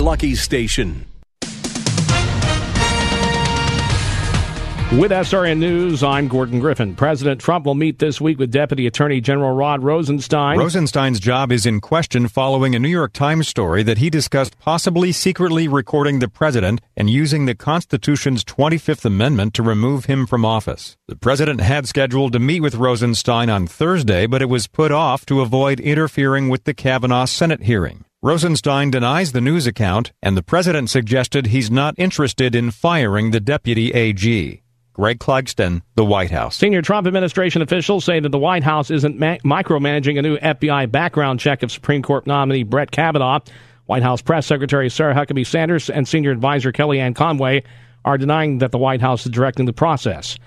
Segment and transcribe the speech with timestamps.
[0.00, 1.04] Lucky Station.
[4.98, 6.96] With SRN News, I'm Gordon Griffin.
[6.96, 10.58] President Trump will meet this week with Deputy Attorney General Rod Rosenstein.
[10.58, 15.12] Rosenstein's job is in question following a New York Times story that he discussed possibly
[15.12, 20.96] secretly recording the president and using the Constitution's 25th Amendment to remove him from office.
[21.06, 25.24] The president had scheduled to meet with Rosenstein on Thursday, but it was put off
[25.26, 28.06] to avoid interfering with the Kavanaugh Senate hearing.
[28.22, 33.40] Rosenstein denies the news account, and the president suggested he's not interested in firing the
[33.40, 34.62] deputy AG.
[34.92, 36.54] Greg Clugston, the White House.
[36.54, 40.92] Senior Trump administration officials say that the White House isn't ma- micromanaging a new FBI
[40.92, 43.40] background check of Supreme Court nominee Brett Kavanaugh.
[43.86, 47.62] White House Press Secretary Sarah Huckabee Sanders and Senior Advisor Kellyanne Conway
[48.04, 50.38] are denying that the White House is directing the process.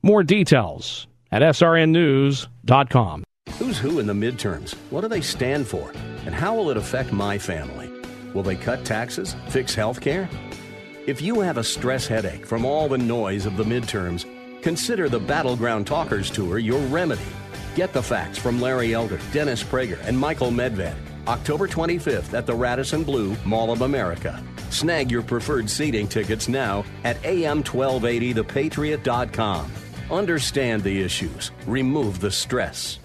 [0.00, 3.24] More details at srnnews.com.
[3.58, 4.74] Who's who in the midterms?
[4.90, 5.90] What do they stand for?
[6.26, 7.90] And how will it affect my family?
[8.34, 9.34] Will they cut taxes?
[9.48, 10.28] Fix health care?
[11.06, 14.26] If you have a stress headache from all the noise of the midterms,
[14.62, 17.24] consider the Battleground Talkers Tour your remedy.
[17.74, 20.94] Get the facts from Larry Elder, Dennis Prager, and Michael Medved.
[21.26, 24.44] October 25th at the Radisson Blu Mall of America.
[24.68, 29.72] Snag your preferred seating tickets now at am1280thepatriot.com.
[30.10, 32.98] Understand the issues, remove the stress.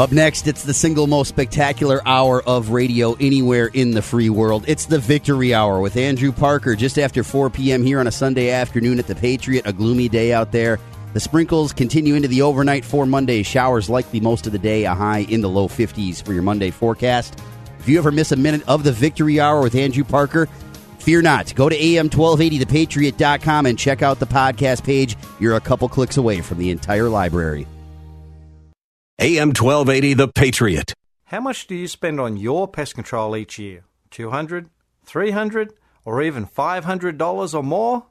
[0.00, 4.64] Up next, it's the single most spectacular hour of radio anywhere in the free world.
[4.66, 7.82] It's the Victory Hour with Andrew Parker just after 4 p.m.
[7.82, 9.66] here on a Sunday afternoon at the Patriot.
[9.66, 10.78] A gloomy day out there.
[11.12, 13.42] The sprinkles continue into the overnight for Monday.
[13.42, 16.70] Showers likely most of the day, a high in the low 50s for your Monday
[16.70, 17.38] forecast.
[17.78, 20.46] If you ever miss a minute of the Victory Hour with Andrew Parker,
[20.98, 21.54] fear not.
[21.54, 25.18] Go to am1280thepatriot.com and check out the podcast page.
[25.38, 27.66] You're a couple clicks away from the entire library.
[29.22, 30.94] AM 1280 The Patriot.
[31.24, 33.84] How much do you spend on your pest control each year?
[34.12, 34.70] 200,
[35.04, 35.74] 300,
[36.06, 38.06] or even $500 or more?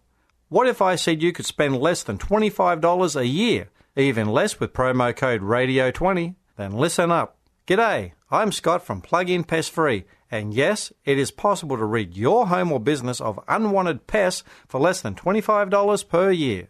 [0.49, 4.71] What if I said you could spend less than $25 a year, even less with
[4.71, 6.35] promo code RADIO20?
[6.57, 7.39] Then listen up.
[7.65, 12.49] G'day, I'm Scott from Plug-in Pest Free, and yes, it is possible to rid your
[12.49, 16.67] home or business of unwanted pests for less than $25 per year.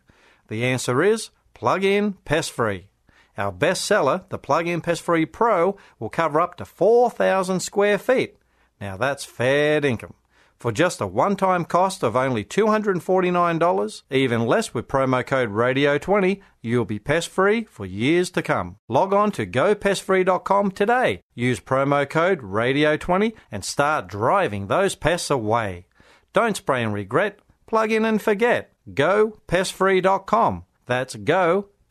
[0.47, 2.88] The answer is Plug-in Pest Free.
[3.39, 8.35] Our bestseller, the Plug-in Pest Free Pro, will cover up to 4,000 square feet.
[8.81, 10.15] Now that's fair income.
[10.57, 16.83] For just a one-time cost of only $249, even less with promo code RADIO20, you'll
[16.83, 18.75] be pest-free for years to come.
[18.89, 21.21] Log on to gopestfree.com today.
[21.33, 25.87] Use promo code RADIO20 and start driving those pests away.
[26.33, 27.39] Don't spray and regret.
[27.67, 28.73] Plug in and forget.
[28.89, 30.65] GoPestFree.com.
[30.85, 31.15] That's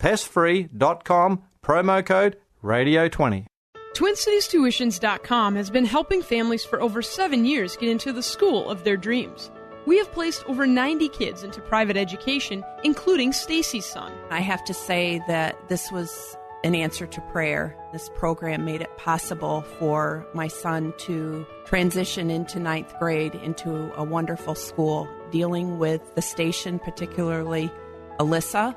[0.00, 1.42] GoPestFree.com.
[1.64, 3.46] Promo code Radio20.
[3.94, 8.96] TwinCitiesTuitions.com has been helping families for over seven years get into the school of their
[8.96, 9.50] dreams.
[9.86, 14.12] We have placed over 90 kids into private education, including Stacy's son.
[14.30, 17.76] I have to say that this was an answer to prayer.
[17.92, 24.04] This program made it possible for my son to transition into ninth grade into a
[24.04, 25.08] wonderful school.
[25.30, 27.70] Dealing with the station, particularly
[28.18, 28.76] Alyssa,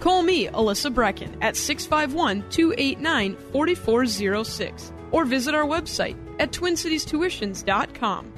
[0.00, 8.33] Call me, Alyssa Brecken, at 651 289 4406 or visit our website at twincitiestuitions.com.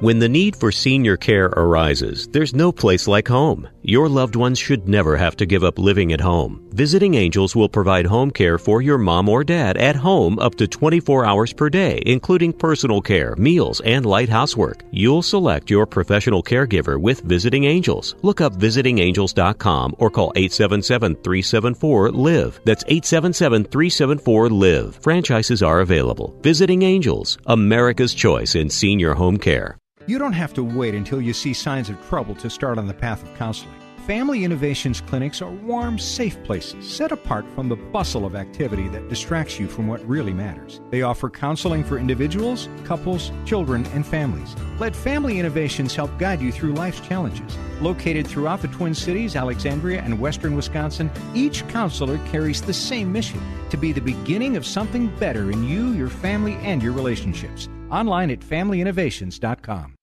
[0.00, 3.68] When the need for senior care arises, there's no place like home.
[3.82, 6.66] Your loved ones should never have to give up living at home.
[6.70, 10.66] Visiting Angels will provide home care for your mom or dad at home up to
[10.66, 14.82] 24 hours per day, including personal care, meals, and light housework.
[14.90, 18.14] You'll select your professional caregiver with Visiting Angels.
[18.22, 22.60] Look up visitingangels.com or call 877-374-LIVE.
[22.64, 24.94] That's 877-374-LIVE.
[25.02, 26.34] Franchises are available.
[26.40, 29.76] Visiting Angels, America's choice in senior home care.
[30.10, 32.92] You don't have to wait until you see signs of trouble to start on the
[32.92, 33.76] path of counseling.
[34.08, 39.08] Family Innovations clinics are warm, safe places set apart from the bustle of activity that
[39.08, 40.80] distracts you from what really matters.
[40.90, 44.56] They offer counseling for individuals, couples, children, and families.
[44.80, 47.56] Let Family Innovations help guide you through life's challenges.
[47.80, 53.40] Located throughout the Twin Cities, Alexandria, and western Wisconsin, each counselor carries the same mission
[53.70, 57.68] to be the beginning of something better in you, your family, and your relationships.
[57.92, 59.94] Online at familyinnovations.com.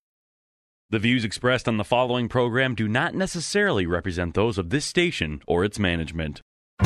[0.90, 5.42] The views expressed on the following program do not necessarily represent those of this station
[5.46, 6.40] or its management.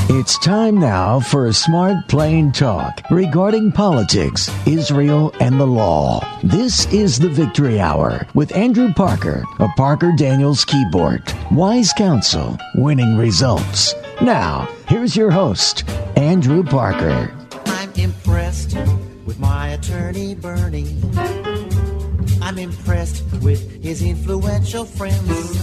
[0.10, 6.28] It's time now for a smart, plain talk regarding politics, Israel, and the law.
[6.42, 11.52] This is the Victory Hour with Andrew Parker of Parker Daniels Kibort.
[11.52, 13.94] Wise counsel, winning results.
[14.20, 15.88] Now, here's your host,
[16.18, 17.32] Andrew Parker.
[17.68, 18.76] I'm impressed
[19.28, 21.71] with my attorney, Bernie.
[22.42, 25.62] I'm impressed with his influential friends.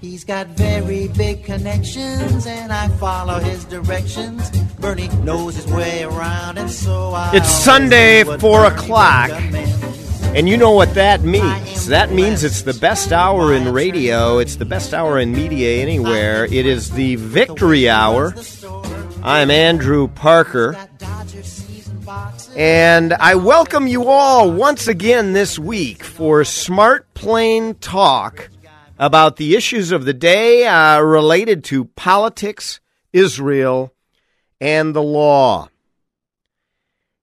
[0.00, 4.50] He's got very big connections, and I follow his directions.
[4.78, 7.32] Bernie knows his way around, and so I.
[7.34, 9.30] It's Sunday, 4 o'clock.
[9.30, 11.88] And you know what that means.
[11.88, 16.44] That means it's the best hour in radio, it's the best hour in media anywhere.
[16.44, 18.34] It is the Victory Hour.
[19.22, 20.87] I'm Andrew Parker.
[22.58, 28.50] And I welcome you all once again this week for Smart Plain Talk
[28.98, 32.80] about the issues of the day uh, related to politics,
[33.12, 33.94] Israel,
[34.60, 35.68] and the law.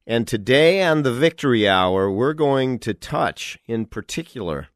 [0.08, 4.70] And today on the Victory Hour, we're going to touch in particular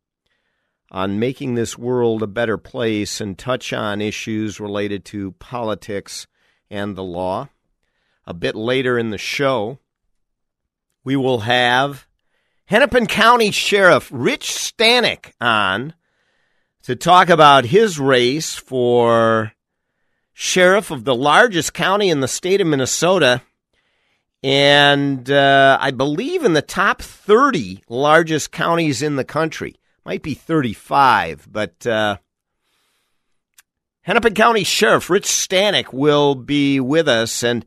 [0.92, 6.28] on making this world a better place and touch on issues related to politics
[6.70, 7.48] and the law.
[8.28, 9.80] A bit later in the show,
[11.04, 12.08] we will have
[12.66, 15.94] Hennepin County Sheriff Rich Stanek on
[16.84, 19.54] to talk about his race for
[20.34, 23.42] sheriff of the largest county in the state of Minnesota.
[24.42, 29.76] And uh, I believe in the top 30 largest counties in the country.
[30.06, 32.18] Might be 35, but uh,
[34.02, 37.44] Hennepin County Sheriff Rich Stanek will be with us.
[37.44, 37.66] And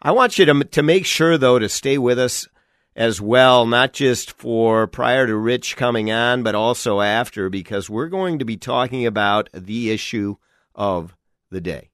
[0.00, 2.48] I want you to, to make sure, though, to stay with us
[2.96, 8.08] as well, not just for prior to Rich coming on, but also after, because we're
[8.08, 10.36] going to be talking about the issue
[10.74, 11.14] of
[11.50, 11.90] the day.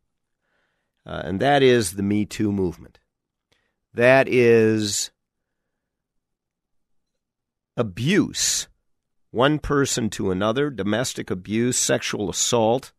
[1.04, 3.00] Uh, and that is the Me Too movement.
[3.92, 5.10] That is
[7.76, 8.68] abuse,
[9.32, 12.92] one person to another, domestic abuse, sexual assault,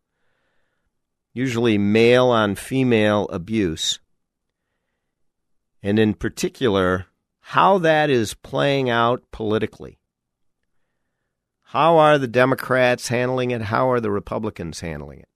[1.32, 3.98] usually male on female abuse.
[5.82, 7.06] And in particular,
[7.48, 9.98] how that is playing out politically.
[11.60, 13.60] How are the Democrats handling it?
[13.60, 15.28] How are the Republicans handling it?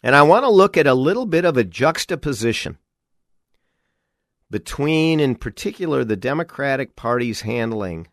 [0.00, 2.78] And I want to look at a little bit of a juxtaposition
[4.48, 8.06] between, in particular, the Democratic Party's handling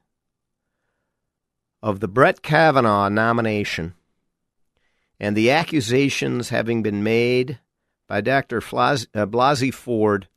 [1.84, 3.94] of the Brett Kavanaugh nomination
[5.20, 7.60] and the accusations having been made
[8.08, 8.58] by Dr.
[8.58, 10.28] Uh, Blasey Ford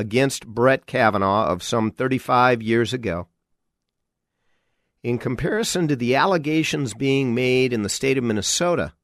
[0.00, 3.28] against Brett Kavanaugh of some 35 years ago,
[5.02, 8.94] in comparison to the allegations being made in the state of Minnesota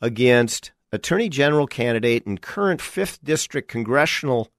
[0.00, 4.50] against Attorney General candidate and current 5th District congressional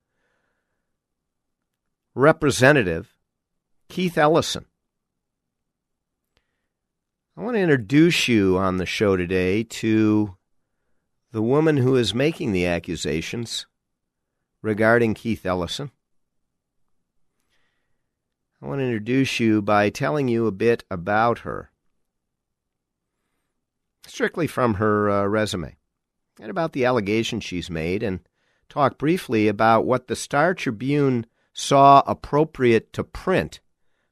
[2.14, 3.16] representative
[3.90, 4.66] Keith Ellison.
[7.36, 10.36] I want to introduce you on the show today to
[11.32, 13.66] the woman who is making the accusations
[14.62, 15.92] regarding Keith Ellison.
[18.62, 21.72] I want to introduce you by telling you a bit about her,
[24.06, 25.76] strictly from her uh, resume,
[26.40, 28.20] and about the allegations she's made, and
[28.70, 33.60] talk briefly about what the Star Tribune saw appropriate to print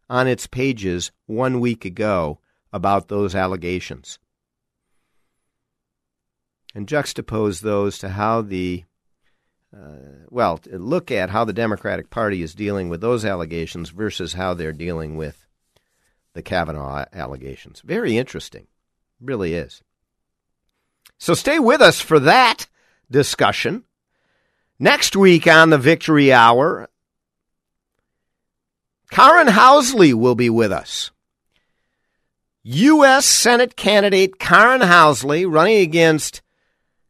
[0.09, 2.39] on its pages one week ago
[2.73, 4.17] about those allegations.
[6.73, 8.83] And juxtapose those to how the
[9.75, 14.53] uh, well, look at how the Democratic Party is dealing with those allegations versus how
[14.53, 15.45] they're dealing with
[16.33, 17.81] the Kavanaugh allegations.
[17.81, 18.67] Very interesting.
[19.21, 19.83] Really is.
[21.17, 22.67] So stay with us for that
[23.11, 23.83] discussion.
[24.79, 26.89] Next week on the Victory Hour,
[29.11, 31.11] Karen Housley will be with us.
[32.63, 33.25] U.S.
[33.25, 36.41] Senate candidate Karen Housley running against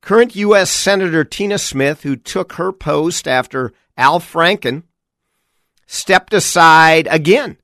[0.09, 0.71] Current U.S.
[0.71, 4.81] Senator Tina Smith, who took her post after Al Franken
[5.85, 7.57] stepped aside again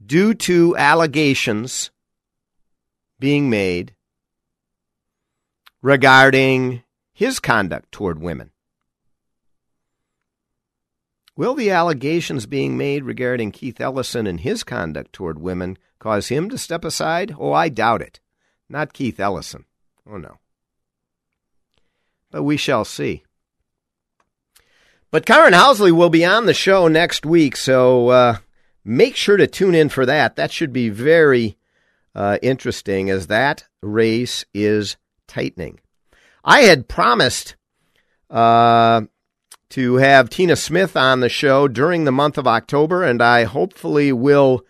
[0.00, 1.90] due to allegations
[3.18, 3.96] being made
[5.82, 8.52] regarding his conduct toward women.
[11.36, 16.48] Will the allegations being made regarding Keith Ellison and his conduct toward women cause him
[16.50, 17.34] to step aside?
[17.36, 18.20] Oh, I doubt it.
[18.68, 19.64] Not Keith Ellison.
[20.08, 20.39] Oh, no.
[22.30, 23.24] But we shall see.
[25.10, 28.36] But Karen Housley will be on the show next week, so uh,
[28.84, 30.36] make sure to tune in for that.
[30.36, 31.56] That should be very
[32.14, 34.96] uh, interesting as that race is
[35.26, 35.80] tightening.
[36.44, 37.56] I had promised
[38.30, 39.02] uh,
[39.70, 44.12] to have Tina Smith on the show during the month of October, and I hopefully
[44.12, 44.64] will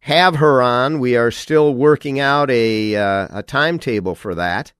[0.00, 1.00] have her on.
[1.00, 4.72] We are still working out a, uh, a timetable for that.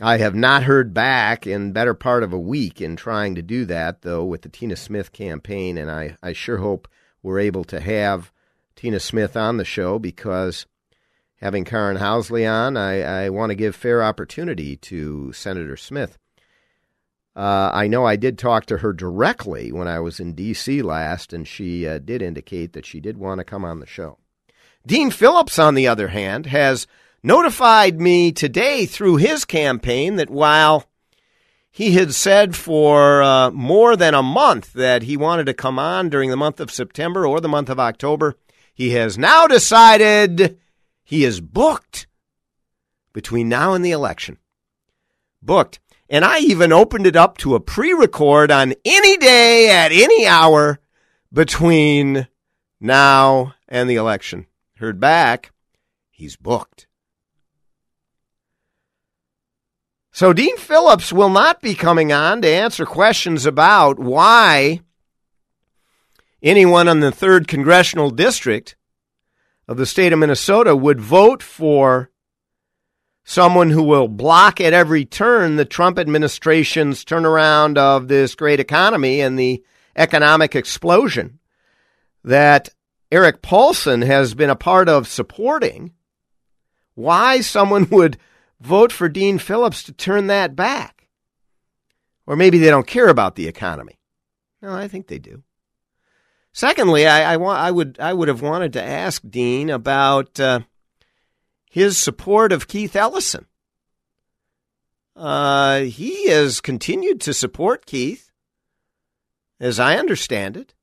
[0.00, 3.64] I have not heard back in better part of a week in trying to do
[3.66, 6.88] that, though, with the Tina Smith campaign, and I, I sure hope
[7.22, 8.32] we're able to have
[8.74, 10.66] Tina Smith on the show because
[11.36, 16.18] having Karen Housley on, I, I want to give fair opportunity to Senator Smith.
[17.34, 20.82] Uh, I know I did talk to her directly when I was in D.C.
[20.82, 24.18] last, and she uh, did indicate that she did want to come on the show.
[24.86, 26.86] Dean Phillips, on the other hand, has
[27.22, 30.84] notified me today through his campaign that while
[31.70, 36.08] he had said for uh, more than a month that he wanted to come on
[36.08, 38.34] during the month of September or the month of October,
[38.74, 40.58] he has now decided
[41.02, 42.06] he is booked
[43.12, 44.38] between now and the election.
[45.40, 45.80] Booked.
[46.08, 50.26] And I even opened it up to a pre record on any day at any
[50.26, 50.78] hour
[51.32, 52.28] between
[52.80, 54.46] now and the election.
[54.76, 55.52] Heard back,
[56.10, 56.86] he's booked.
[60.14, 64.82] So Dean Phillips will not be coming on to answer questions about why
[66.42, 68.76] anyone in the 3rd Congressional District
[69.66, 72.10] of the state of Minnesota would vote for
[73.24, 79.22] someone who will block at every turn the Trump administration's turnaround of this great economy
[79.22, 79.64] and the
[79.96, 81.38] economic explosion
[82.22, 82.68] that
[83.10, 85.94] Erik Paulsen has been a part of supporting.
[86.94, 88.18] Why someone would
[88.62, 91.08] vote for Dean Phillips to turn that back.
[92.26, 93.98] Or maybe they don't care about the economy.
[94.60, 95.42] No, I think they do.
[96.52, 100.60] Secondly, I, I, want, I would I would have wanted to ask Dean about uh,
[101.70, 103.46] his support of Keith Ellison.
[105.16, 108.30] Uh, he has continued to support Keith,
[109.58, 110.74] as I understand it.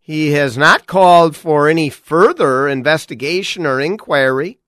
[0.00, 4.58] He has not called for any further investigation or inquiry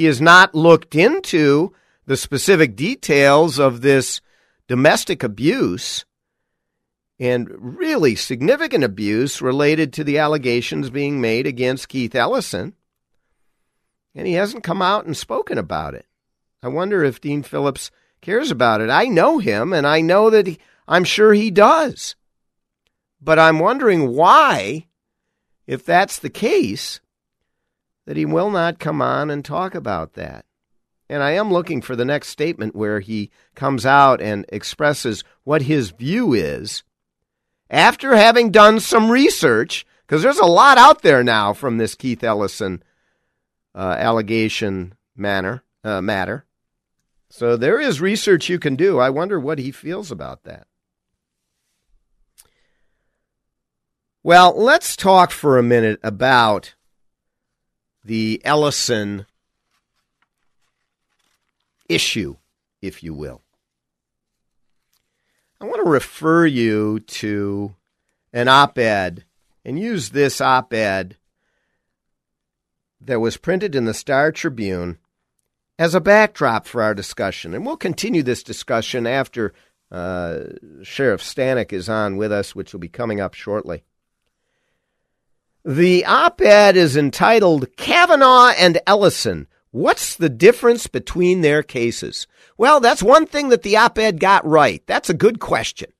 [0.00, 1.74] he has not looked into
[2.06, 4.22] the specific details of this
[4.66, 6.06] domestic abuse
[7.18, 12.72] and really significant abuse related to the allegations being made against Keith Ellison.
[14.14, 16.06] And he hasn't come out and spoken about it.
[16.62, 17.90] I wonder if Dean Phillips
[18.22, 18.88] cares about it.
[18.88, 22.16] I know him, and I know that he, I'm sure he does.
[23.20, 24.86] But I'm wondering why,
[25.66, 27.02] if that's the case,
[28.10, 30.44] that he will not come on and talk about that.
[31.08, 35.62] And I am looking for the next statement where he comes out and expresses what
[35.62, 36.82] his view is
[37.70, 42.24] after having done some research, because there's a lot out there now from this Keith
[42.24, 42.82] Ellison
[43.76, 46.44] uh, allegation manner, uh, matter.
[47.28, 48.98] So there is research you can do.
[48.98, 50.66] I wonder what he feels about that.
[54.24, 56.74] Well, let's talk for a minute about
[58.04, 59.26] the Ellison
[61.88, 62.36] issue,
[62.80, 63.42] if you will.
[65.60, 67.74] I want to refer you to
[68.32, 69.24] an op ed
[69.64, 71.16] and use this op ed
[73.00, 74.98] that was printed in the Star Tribune
[75.78, 77.54] as a backdrop for our discussion.
[77.54, 79.52] And we'll continue this discussion after
[79.90, 80.40] uh,
[80.82, 83.82] Sheriff Stanek is on with us, which will be coming up shortly.
[85.70, 89.46] The op ed is entitled Kavanaugh and Ellison.
[89.70, 92.26] What's the difference between their cases?
[92.58, 94.82] Well, that's one thing that the op ed got right.
[94.88, 95.92] That's a good question.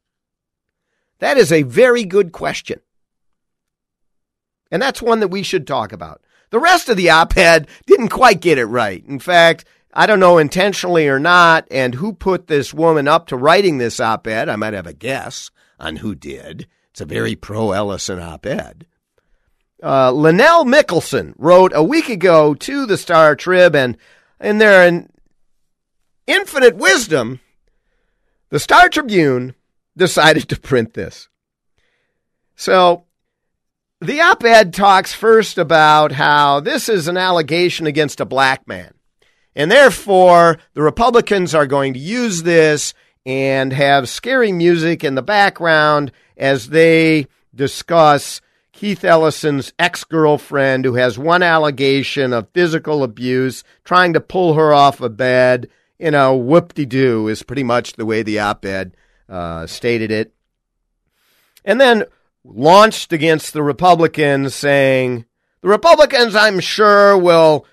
[1.20, 2.80] That is a very good question.
[4.72, 6.20] And that's one that we should talk about.
[6.50, 9.04] The rest of the op ed didn't quite get it right.
[9.06, 13.36] In fact, I don't know intentionally or not, and who put this woman up to
[13.36, 14.48] writing this op ed.
[14.48, 16.66] I might have a guess on who did.
[16.90, 18.88] It's a very pro Ellison op ed.
[19.82, 23.96] Uh, Lynnell Mickelsen wrote a week ago to the Star Trib, and
[24.40, 25.06] in their
[26.26, 27.40] infinite wisdom,
[28.50, 29.54] the Star Tribune
[29.96, 31.28] decided to print this.
[32.56, 33.04] So
[34.00, 38.94] the op ed talks first about how this is an allegation against a black man.
[39.56, 42.94] And therefore, the Republicans are going to use this
[43.26, 48.40] and have scary music in the background as they discuss
[48.80, 54.72] Keith Ellison's ex girlfriend who has one allegation of physical abuse, trying to pull her
[54.72, 55.68] off a bed.
[55.98, 58.96] You know, whoop de doo is pretty much the way the op ed
[59.28, 60.32] uh, stated it.
[61.62, 62.04] And then
[62.42, 65.26] launched against the Republicans, saying,
[65.60, 67.66] The Republicans, I'm sure, will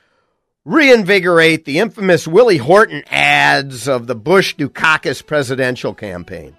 [0.65, 6.57] reinvigorate the infamous Willie Horton ads of the Bush Dukakis presidential campaign.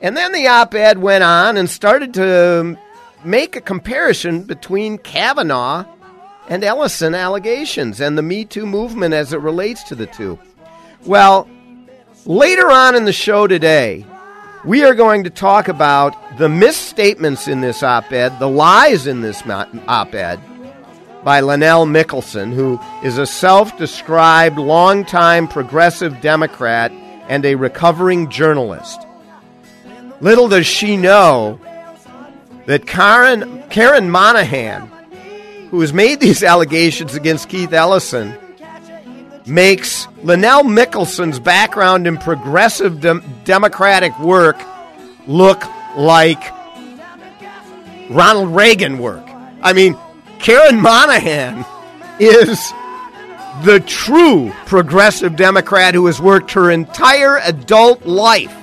[0.00, 2.78] And then the op ed went on and started to
[3.24, 5.84] make a comparison between Kavanaugh
[6.48, 10.38] and Ellison allegations and the Me Too movement as it relates to the two.
[11.04, 11.48] Well,
[12.24, 14.04] later on in the show today,
[14.64, 19.20] we are going to talk about the misstatements in this op ed, the lies in
[19.20, 20.40] this op ed
[21.24, 26.92] by Lynnell Mickelsen, who is a self described longtime progressive Democrat
[27.28, 29.06] and a recovering journalist.
[30.20, 31.60] Little does she know
[32.66, 34.88] that Karen, Karen Monahan,
[35.70, 38.36] who has made these allegations against Keith Ellison,
[39.46, 44.60] makes Lynnell Mickelsen's background in progressive de- democratic work
[45.26, 45.62] look
[45.96, 46.42] like
[48.10, 49.24] Ronald Reagan work.
[49.62, 49.96] I mean,
[50.38, 51.64] Karen Monahan
[52.18, 52.72] is
[53.64, 58.54] the true progressive Democrat who has worked her entire adult life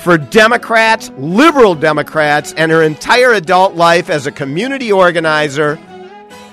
[0.00, 5.78] for Democrats, liberal Democrats, and her entire adult life as a community organizer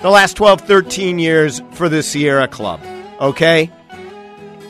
[0.02, 2.82] the last 12, 13 years for the Sierra Club.
[3.20, 3.72] Okay?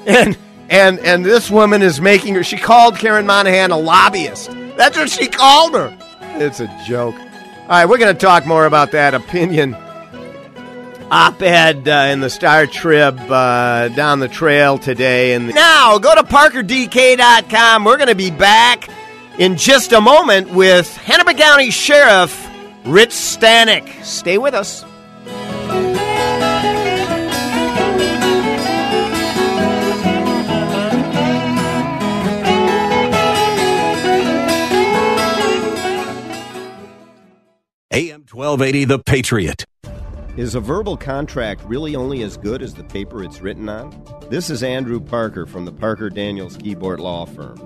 [0.05, 0.37] And
[0.69, 4.51] and and this woman is making her she called Karen Monahan a lobbyist.
[4.77, 5.97] That's what she called her.
[6.35, 7.15] It's a joke.
[7.15, 9.75] All right, we're going to talk more about that opinion
[11.11, 15.33] op ed uh, in the Star Trib uh, down the trail today.
[15.33, 17.83] And now go to parkerdk.com.
[17.83, 18.89] We're going to be back
[19.37, 22.49] in just a moment with Hennepin County Sheriff
[22.85, 24.03] Rich Stanek.
[24.03, 24.83] Stay with us.
[37.89, 39.65] AM 1280, The Patriot.
[40.37, 43.91] Is a verbal contract really only as good as the paper it's written on?
[44.29, 47.59] This is Andrew Parker from the Parker Daniels Kibort Law Firm.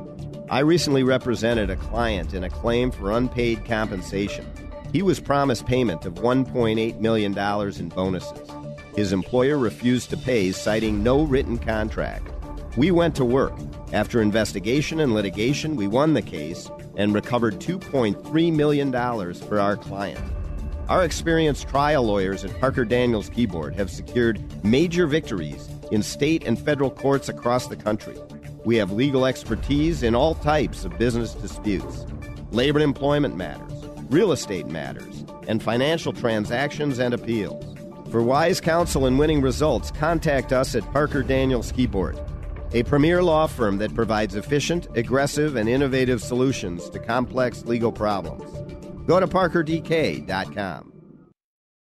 [0.49, 4.49] I recently represented a client in a claim for unpaid compensation.
[4.93, 8.49] He was promised payment of $1.8 million in bonuses.
[8.95, 12.29] His employer refused to pay, citing no written contract.
[12.77, 13.51] We went to work.
[13.91, 18.93] After investigation and litigation, we won the case and recovered $2.3 million
[19.33, 20.23] for our client.
[20.91, 26.59] Our experienced trial lawyers at Parker Daniels Kibort have secured major victories in state and
[26.59, 28.17] federal courts across the country.
[28.65, 32.05] We have legal expertise in all types of business disputes,
[32.51, 33.71] labor and employment matters,
[34.09, 37.63] real estate matters, and financial transactions and appeals.
[38.09, 42.19] For wise counsel and winning results, contact us at Parker Daniels Kibort,
[42.73, 48.70] a premier law firm that provides efficient, aggressive, and innovative solutions to complex legal problems.
[49.05, 50.91] Go to parkerdk.com.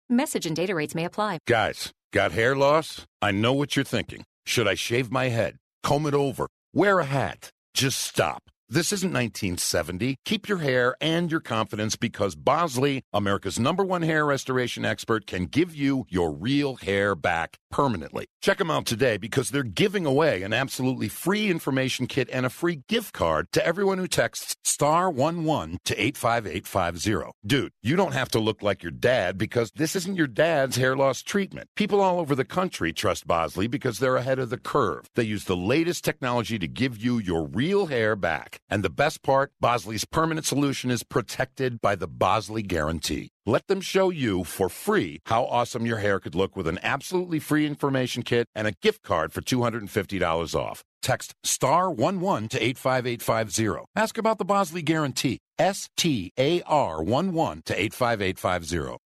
[0.08, 1.38] Message and data rates may apply.
[1.48, 3.04] Guys, got hair loss?
[3.20, 4.22] I know what you're thinking.
[4.44, 5.56] Should I shave my head?
[5.82, 6.46] Comb it over?
[6.72, 7.50] Wear a hat?
[7.74, 8.42] Just stop.
[8.68, 10.16] This isn't 1970.
[10.24, 15.46] Keep your hair and your confidence because Bosley, America's number one hair restoration expert, can
[15.46, 18.24] give you your real hair back permanently.
[18.40, 22.50] Check them out today because they're giving away an absolutely free information kit and a
[22.50, 27.32] free gift card to everyone who texts star 11 to 85850.
[27.44, 30.96] Dude, you don't have to look like your dad because this isn't your dad's hair
[30.96, 31.68] loss treatment.
[31.76, 35.10] People all over the country trust Bosley because they're ahead of the curve.
[35.14, 38.56] They use the latest technology to give you your real hair back.
[38.70, 43.32] And the best part, Bosley's permanent solution is protected by the Bosley Guarantee.
[43.48, 47.38] Let them show you for free how awesome your hair could look with an absolutely
[47.38, 50.82] free information kit and a gift card for $250 off.
[51.00, 53.84] Text star 11 to 85850.
[53.94, 55.38] Ask about the Bosley Guarantee.
[55.60, 59.05] S T A R 11 to 85850.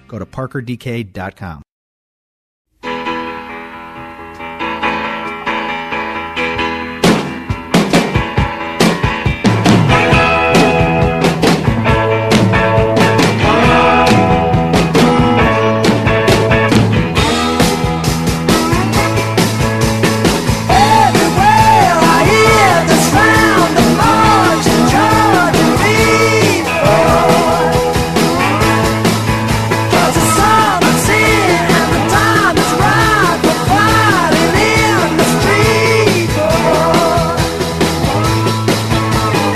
[0.11, 1.61] Go to parkerdk.com.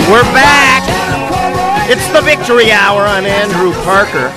[0.08, 1.90] We're back.
[1.90, 4.30] It's the Victory Hour on Andrew Parker.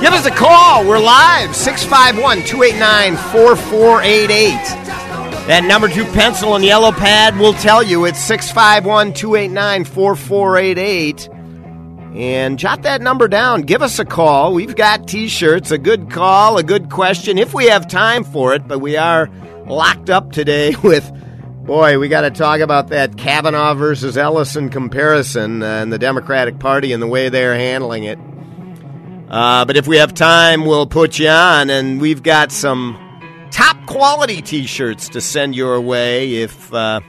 [0.00, 0.84] Give us a call.
[0.84, 1.54] We're live.
[1.54, 4.50] 651 289 4488.
[5.46, 11.28] That number two pencil and yellow pad will tell you it's 651 289 4488.
[12.16, 13.62] And jot that number down.
[13.62, 14.52] Give us a call.
[14.52, 18.54] We've got t shirts, a good call, a good question, if we have time for
[18.54, 19.30] it, but we are
[19.66, 21.08] locked up today with
[21.70, 26.58] Boy, we got to talk about that Kavanaugh versus Ellison comparison uh, and the Democratic
[26.58, 28.18] Party and the way they're handling it.
[29.28, 32.98] Uh, but if we have time, we'll put you on, and we've got some
[33.52, 37.02] top quality T-shirts to send your way if uh,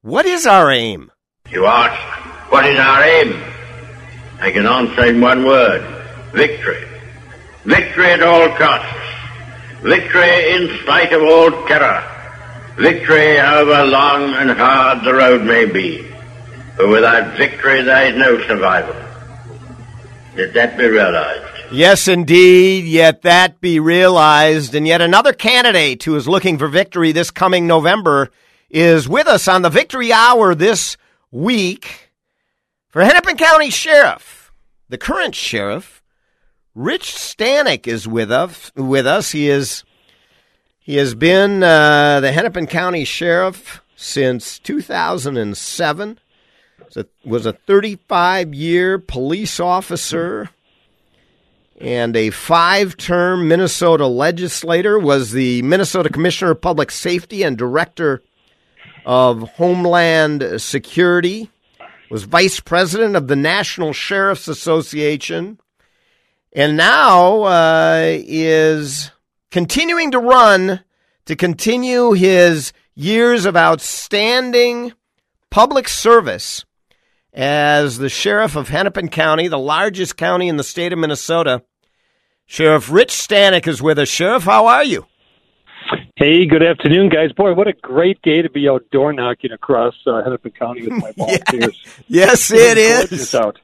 [0.04, 1.12] What is our aim?
[1.52, 3.40] You ask, what is our aim?
[4.40, 5.84] I can answer in one word
[6.34, 6.88] victory.
[7.66, 8.98] Victory at all costs.
[9.84, 12.04] Victory in spite of all terror.
[12.78, 16.04] Victory however long and hard the road may be.
[16.78, 18.96] For without victory there is no survival.
[20.36, 21.72] Let that be realized.
[21.72, 22.86] Yes, indeed.
[22.86, 24.74] Yet that be realized.
[24.74, 28.32] And yet another candidate who is looking for victory this coming November
[28.72, 30.98] is with us on the Victory Hour this
[31.30, 32.12] week
[32.90, 34.52] for Hennepin County Sheriff.
[34.90, 36.02] The current sheriff,
[36.74, 38.72] Rich Stanek, is with us.
[38.76, 39.84] With us, he is
[40.80, 46.20] he has been uh, the Hennepin County Sheriff since 2007.
[47.24, 50.50] Was a 35 year police officer
[51.80, 55.00] and a five term Minnesota legislator.
[55.00, 58.22] Was the Minnesota Commissioner of Public Safety and Director
[59.06, 61.50] of Homeland Security,
[62.10, 65.60] was vice president of the National Sheriff's Association,
[66.54, 69.12] and now uh, is
[69.50, 70.82] continuing to run
[71.26, 74.94] to continue his years of outstanding
[75.50, 76.66] public service
[77.34, 81.64] as the sheriff of Hennepin County, the largest county in the state of Minnesota.
[82.46, 84.10] Sheriff Rich Stanek is with us.
[84.10, 85.06] Sheriff, how are you?
[86.16, 87.32] Hey, good afternoon, guys.
[87.32, 91.02] Boy, what a great day to be out door knocking across uh, Hennepin County with
[91.02, 91.78] my volunteers.
[92.08, 93.34] yes, it is.
[93.34, 93.60] Out.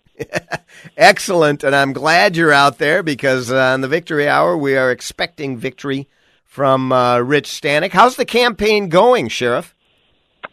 [0.98, 4.92] Excellent, and I'm glad you're out there because uh, on the Victory Hour we are
[4.92, 6.08] expecting victory
[6.44, 7.92] from uh, Rich Stanek.
[7.92, 9.76] How's the campaign going, Sheriff?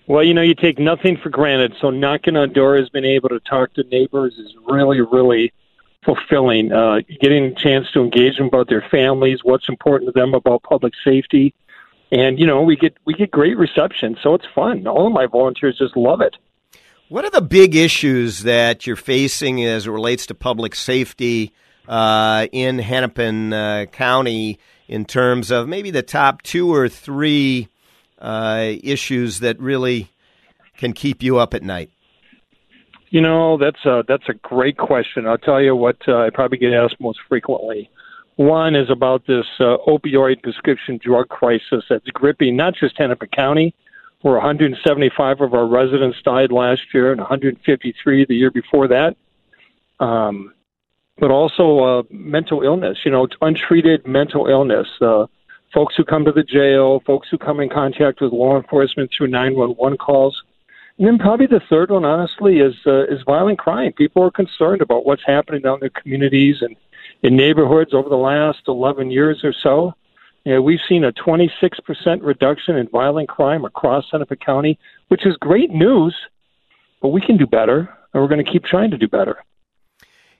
[0.07, 1.75] Well, you know, you take nothing for granted.
[1.81, 5.53] So knocking on doors, being able to talk to neighbors is really, really
[6.05, 6.73] fulfilling.
[6.73, 10.63] Uh, getting a chance to engage them about their families, what's important to them about
[10.63, 11.55] public safety,
[12.15, 14.87] and you know we get we get great reception, so it's fun.
[14.87, 16.37] All of my volunteers just love it.
[17.09, 21.53] What are the big issues that you're facing as it relates to public safety
[21.89, 27.69] uh, in Hennepin uh, County in terms of maybe the top two or three
[28.21, 30.09] uh, issues that really
[30.77, 31.91] can keep you up at night?
[33.11, 35.27] You know, that's a that's a great question.
[35.27, 37.91] I'll tell you what uh, I probably get asked most frequently.
[38.37, 43.75] One is about this uh, opioid prescription drug crisis that's gripping not just Hennepin County,
[44.23, 49.17] where 175 of our residents died last year and 153 the year before that,
[50.01, 50.53] um,
[51.19, 52.99] but also uh, mental illness.
[53.05, 54.89] You know, untreated mental illness.
[55.01, 55.27] Uh,
[55.73, 59.27] folks who come to the jail, folks who come in contact with law enforcement through
[59.27, 60.43] 911 calls.
[60.97, 63.93] And then probably the third one, honestly, is uh, is violent crime.
[63.93, 66.77] People are concerned about what's happening down in their communities and
[67.25, 69.95] in neighborhoods over the last 11 years or so.
[70.45, 71.51] Yeah, we've seen a 26%
[72.21, 76.15] reduction in violent crime across Hennepin County, which is great news,
[77.01, 79.39] but we can do better, and we're going to keep trying to do better.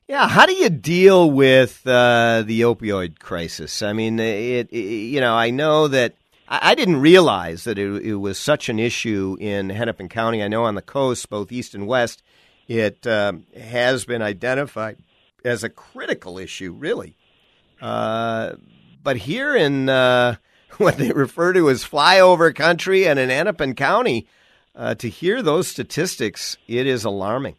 [0.07, 3.81] Yeah, how do you deal with uh, the opioid crisis?
[3.81, 6.15] I mean, it, it, you know, I know that
[6.47, 10.43] I, I didn't realize that it, it, was such an issue in Hennepin County.
[10.43, 12.23] I know on the coast, both east and west,
[12.69, 14.99] it um, has been identified
[15.45, 17.17] as a critical issue, really.
[17.81, 18.55] Uh,
[19.03, 20.37] but here in uh,
[20.79, 24.27] what they refer to as flyover country and in Hennepin County,
[24.75, 27.57] uh, to hear those statistics, it is alarming.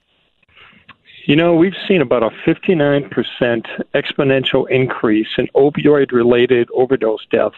[1.26, 3.10] You know, we've seen about a 59%
[3.96, 7.56] exponential increase in opioid related overdose deaths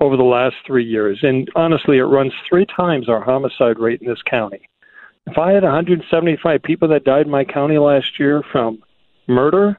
[0.00, 1.20] over the last three years.
[1.22, 4.68] And honestly, it runs three times our homicide rate in this county.
[5.28, 8.82] If I had 175 people that died in my county last year from
[9.26, 9.78] murder,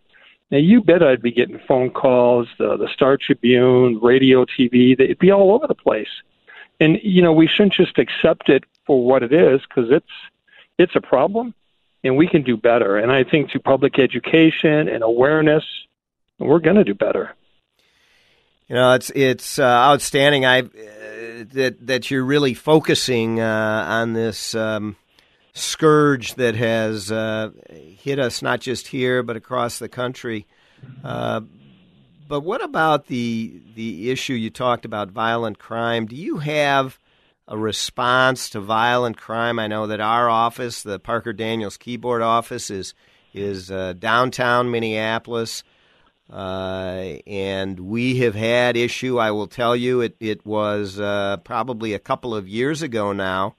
[0.52, 5.20] now you bet I'd be getting phone calls, the, the Star Tribune, radio, TV, they'd
[5.20, 6.10] be all over the place.
[6.80, 10.06] And, you know, we shouldn't just accept it for what it is because it's,
[10.78, 11.54] it's a problem
[12.04, 12.98] and we can do better.
[12.98, 15.64] And I think through public education and awareness,
[16.40, 17.34] we're going to do better.
[18.68, 20.46] You know, it's it's uh, outstanding.
[20.46, 20.66] I uh,
[21.52, 24.96] that that you're really focusing uh, on this um,
[25.54, 30.46] scourge that has uh, hit us not just here but across the country.
[31.04, 31.42] Uh,
[32.28, 36.06] but what about the the issue you talked about, violent crime?
[36.06, 36.98] Do you have
[37.48, 39.60] a response to violent crime.
[39.60, 42.94] I know that our office, the Parker Daniels Kibort office, is
[43.34, 45.64] is uh, downtown Minneapolis,
[46.32, 49.20] uh, and we have had issue.
[49.20, 53.56] I will tell you, it it was uh, probably a couple of years ago now,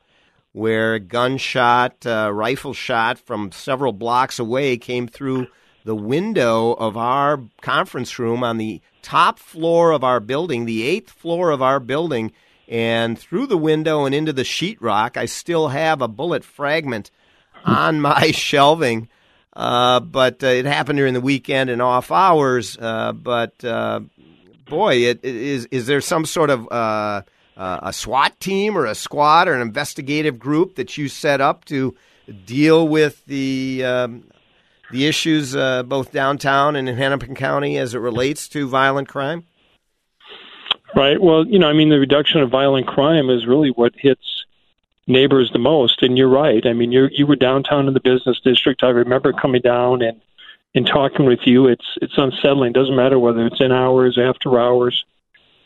[0.54, 5.48] where a gunshot, uh, rifle shot from several blocks away came through
[5.84, 11.10] the window of our conference room on the top floor of our building, the eighth
[11.10, 12.30] floor of our building
[12.68, 15.16] and through the window and into the sheetrock.
[15.16, 17.10] I still have a bullet fragment
[17.64, 19.08] on my shelving,
[19.54, 22.78] uh, but uh, it happened during the weekend and off hours.
[22.80, 24.02] Uh, but uh,
[24.66, 27.24] boy, it, it is is there some sort of
[27.56, 31.64] uh, a SWAT team or a squad or an investigative group that you set up
[31.66, 31.94] to
[32.46, 34.24] deal with the um,
[34.90, 39.44] the issues uh, both downtown and in Hennepin County as it relates to violent crime?
[40.94, 41.20] Right.
[41.20, 44.44] Well, you know, I mean, the reduction of violent crime is really what hits
[45.06, 46.02] neighbors the most.
[46.02, 46.64] And you're right.
[46.66, 48.82] I mean, you you were downtown in the business district.
[48.82, 50.20] I remember coming down and
[50.74, 51.66] and talking with you.
[51.66, 52.72] It's it's unsettling.
[52.72, 55.04] Doesn't matter whether it's in hours, after hours.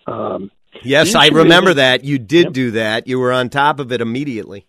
[0.06, 0.50] Um,
[0.82, 2.04] yes, I remember that.
[2.04, 2.52] You did yep.
[2.52, 3.06] do that.
[3.06, 4.66] You were on top of it immediately.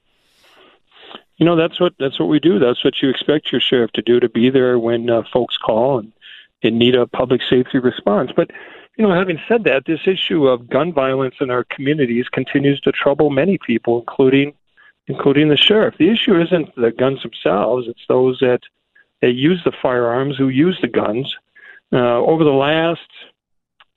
[1.38, 2.60] You know, that's what that's what we do.
[2.60, 6.00] That's what you expect your sheriff to do to be there when uh, folks call
[6.00, 6.12] and,
[6.63, 8.32] and need a public safety response.
[8.36, 8.52] But
[8.98, 12.91] you know, having said that, this issue of gun violence in our communities continues to
[12.91, 14.54] trouble many people, including
[15.08, 15.95] including the sheriff.
[15.98, 18.60] The issue isn't the guns themselves; it's those that
[19.22, 21.36] that use the firearms who use the guns.
[21.91, 23.10] Uh, over the last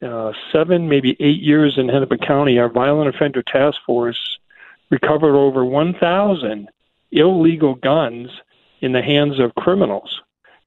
[0.03, 4.39] uh, seven, maybe eight years in Hennepin County, our violent offender task force
[4.91, 6.69] recovered over 1,000
[7.11, 8.31] illegal guns
[8.81, 10.21] in the hands of criminals.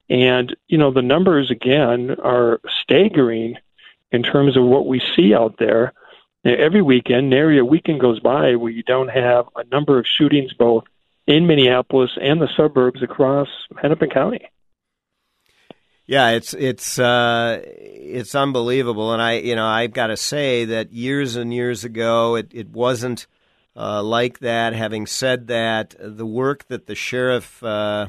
[0.08, 3.56] And, you know, the numbers again are staggering
[4.12, 5.92] in terms of what we see out there.
[6.44, 10.52] Every weekend, nary a weekend goes by where you don't have a number of shootings
[10.52, 10.84] both
[11.26, 13.48] in Minneapolis and the suburbs across
[13.80, 14.48] Hennepin County.
[16.06, 20.92] Yeah, it's it's uh, it's unbelievable, and I you know I've got to say that
[20.92, 23.26] years and years ago it it wasn't
[23.74, 24.72] uh, like that.
[24.72, 28.08] Having said that, the work that the sheriff uh,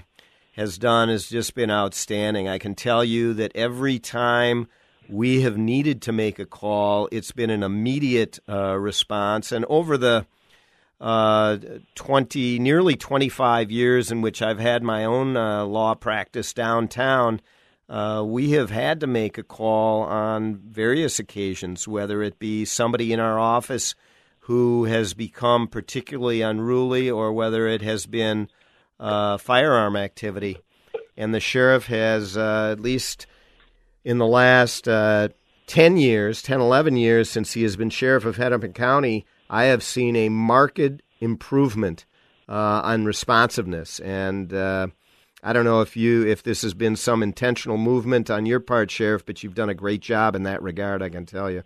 [0.56, 2.48] has done has just been outstanding.
[2.48, 4.68] I can tell you that every time
[5.10, 7.08] we have needed to make a call.
[7.12, 10.26] It's been an immediate uh, response, and over the
[11.00, 11.58] uh,
[11.96, 17.42] 20, nearly 25 years in which I've had my own uh, law practice downtown,
[17.90, 23.14] uh, we have had to make a call on various occasions, whether it be somebody
[23.14, 23.96] in our office
[24.42, 28.50] who has become particularly unruly or whether it has been
[29.00, 30.58] uh, firearm activity.
[31.16, 33.26] And the sheriff has uh, at least
[34.04, 35.30] in the last uh,
[35.68, 39.84] 10 years, 10, 11 years since he has been sheriff of Hennepin County, I have
[39.84, 40.80] seen a marked
[41.20, 42.06] improvement
[42.48, 44.00] uh, on responsiveness.
[44.00, 44.88] And uh,
[45.48, 48.92] I don't know if you if this has been some intentional movement on your part,
[48.92, 51.64] Sheriff, but you've done a great job in that regard, I can tell you.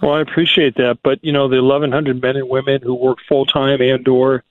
[0.00, 3.44] Well, I appreciate that, but you know the 1,100 men and women who work full
[3.44, 4.44] time and/or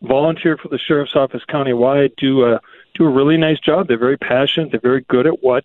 [0.00, 2.58] volunteer for the sheriff's office countywide do a
[2.94, 3.88] do a really nice job.
[3.88, 4.70] They're very passionate.
[4.70, 5.64] They're very good at what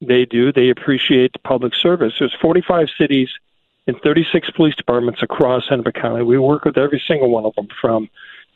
[0.00, 0.52] they do.
[0.52, 2.14] They appreciate public service.
[2.20, 3.28] There's 45 cities
[3.88, 6.22] and 36 police departments across Hennepin County.
[6.22, 8.08] We work with every single one of them from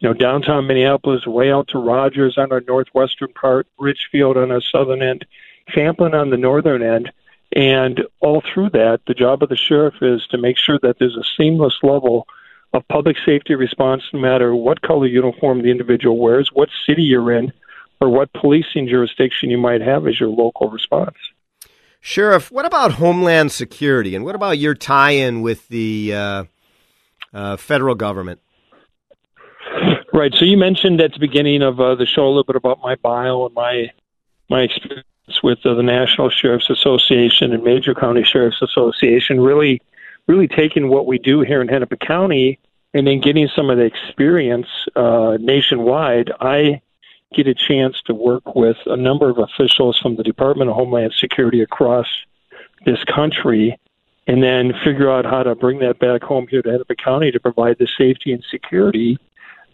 [0.05, 4.61] you know, downtown Minneapolis, way out to Rogers on our northwestern part, Richfield on our
[4.61, 5.25] southern end,
[5.71, 7.11] Champlin on the northern end.
[7.57, 11.17] And all through that, the job of the sheriff is to make sure that there's
[11.17, 12.29] a seamless level
[12.75, 17.33] of public safety response no matter what color uniform the individual wears, what city you're
[17.33, 17.51] in,
[17.99, 21.17] or what policing jurisdiction you might have as your local response.
[22.03, 26.45] Sheriff, what about Homeland Security and what about your tie in with the uh,
[27.33, 28.41] uh, federal government?
[30.15, 30.33] Right.
[30.33, 32.95] So you mentioned at the beginning of uh, the show a little bit about my
[32.95, 33.91] bio and my
[34.49, 35.05] my experience
[35.43, 39.41] with uh, the National Sheriff's Association and Major County Sheriff's Association.
[39.41, 39.83] Really,
[40.29, 42.61] really taking what we do here in Hennepin County
[42.95, 46.31] and then getting some of the experience uh, nationwide.
[46.41, 46.81] I
[47.35, 51.13] get a chance to work with a number of officials from the Department of Homeland
[51.19, 52.07] Security across
[52.87, 53.77] this country
[54.29, 57.41] and then figure out how to bring that back home here to Hennepin County to
[57.41, 59.19] provide the safety and security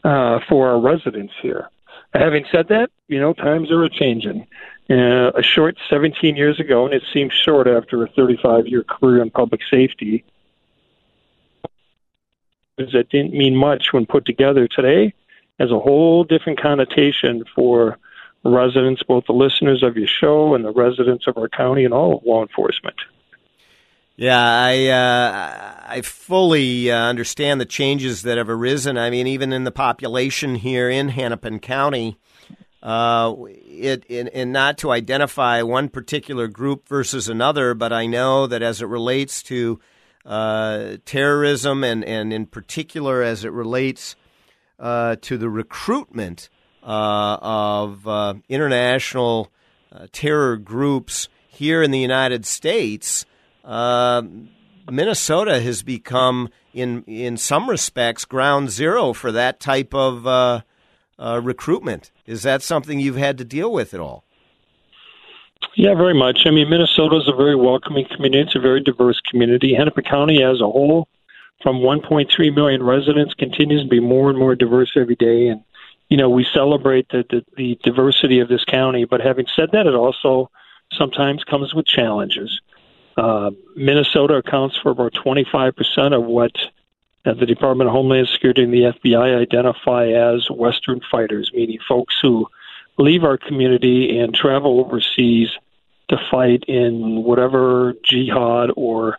[0.04, 1.68] uh, for our residents here.
[2.12, 4.46] Having said that, you know, times are a changing.
[4.88, 9.22] Uh, a short 17 years ago, and it seems short after a 35 year career
[9.22, 10.24] in public safety,
[12.76, 15.14] that didn't mean much when put together today
[15.60, 17.98] has a whole different connotation for
[18.44, 22.16] residents, both the listeners of your show and the residents of our county and all
[22.16, 22.96] of law enforcement.
[24.20, 28.98] Yeah, I uh, I fully uh, understand the changes that have arisen.
[28.98, 32.18] I mean, even in the population here in Hennepin County,
[32.82, 38.60] uh, it and not to identify one particular group versus another, but I know that
[38.60, 39.80] as it relates to
[40.26, 44.16] uh, terrorism and and in particular as it relates
[44.78, 46.50] uh, to the recruitment
[46.82, 49.50] uh, of international
[50.12, 53.24] terror groups here in the United States
[53.64, 54.22] uh,
[54.90, 60.62] Minnesota has become, in in some respects, ground zero for that type of uh,
[61.18, 62.10] uh, recruitment.
[62.26, 64.24] Is that something you've had to deal with at all?
[65.76, 66.40] Yeah, very much.
[66.46, 68.40] I mean, Minnesota is a very welcoming community.
[68.40, 69.74] It's a very diverse community.
[69.74, 71.06] Hennepin County as a whole,
[71.62, 75.48] from 1.3 million residents, continues to be more and more diverse every day.
[75.48, 75.62] And,
[76.08, 79.04] you know, we celebrate the, the, the diversity of this county.
[79.04, 80.50] But having said that, it also
[80.92, 82.60] sometimes comes with challenges.
[83.16, 86.52] Uh, Minnesota accounts for about 25% of what
[87.26, 92.16] uh, the Department of Homeland Security and the FBI identify as Western fighters, meaning folks
[92.22, 92.46] who
[92.98, 95.50] leave our community and travel overseas
[96.08, 99.16] to fight in whatever jihad or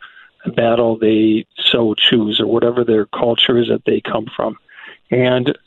[0.56, 4.58] battle they so choose or whatever their culture is that they come from.
[5.10, 5.58] And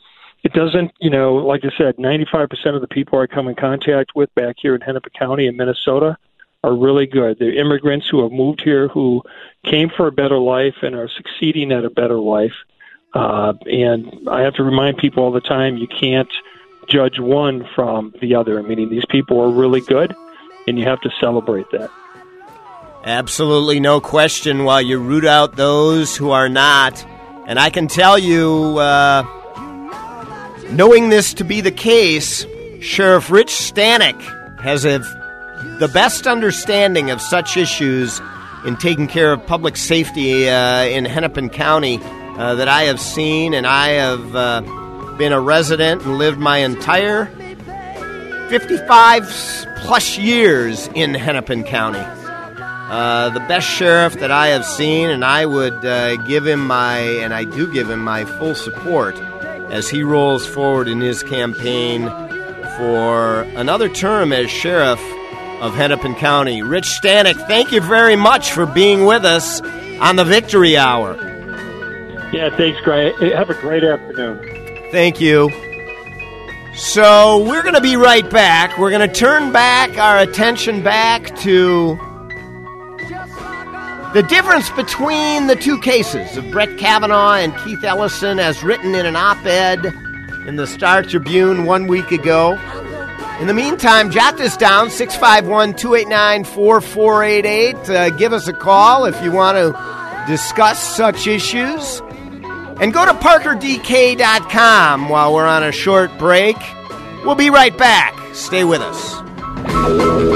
[0.43, 4.15] it doesn't, you know, like I said, 95% of the people I come in contact
[4.15, 6.17] with back here in Hennepin County in Minnesota
[6.65, 7.37] are really good.
[7.37, 9.21] They're immigrants who have moved here who
[9.63, 12.53] came for a better life and are succeeding at a better life.
[13.13, 16.31] Uh, and I have to remind people all the time you can't
[16.89, 18.61] judge one from the other.
[18.63, 20.15] Meaning these people are really good,
[20.67, 21.91] and you have to celebrate that.
[23.03, 24.63] Absolutely no question.
[24.63, 27.05] While you root out those who are not,
[27.47, 29.23] and I can tell you, uh,
[30.71, 32.45] knowing this to be the case,
[32.81, 34.19] Sheriff Rich Stanek
[34.61, 34.99] has a
[35.79, 38.21] the best understanding of such issues
[38.65, 41.99] in taking care of public safety uh, in Hennepin County
[42.37, 44.61] uh, that I have seen, and I have uh,
[45.17, 47.27] been a resident and lived my entire
[48.49, 52.03] 55 plus years in Hennepin County.
[52.87, 56.97] Uh, the best sheriff that I have seen, and I would uh, give him my,
[56.97, 59.17] and I do give him my full support
[59.71, 62.07] as he rolls forward in his campaign
[62.77, 64.99] for another term as sheriff
[65.61, 66.61] of Hennepin County.
[66.61, 69.61] Rich Stanek, thank you very much for being with us
[69.99, 71.15] on the Victory Hour.
[72.33, 73.15] Yeah, thanks, Greg.
[73.33, 74.91] Have a great afternoon.
[74.91, 75.51] Thank you.
[76.75, 78.77] So, we're going to be right back.
[78.77, 81.97] We're going to turn back our attention back to
[84.13, 89.05] the difference between the two cases of Brett Kavanaugh and Keith Ellison, as written in
[89.05, 89.85] an op ed
[90.47, 92.57] in the Star Tribune one week ago.
[93.39, 97.75] In the meantime, jot this down 651 289 4488.
[97.89, 102.01] Uh, give us a call if you want to discuss such issues.
[102.79, 106.57] And go to parkerdk.com while we're on a short break.
[107.25, 108.17] We'll be right back.
[108.33, 110.34] Stay with us.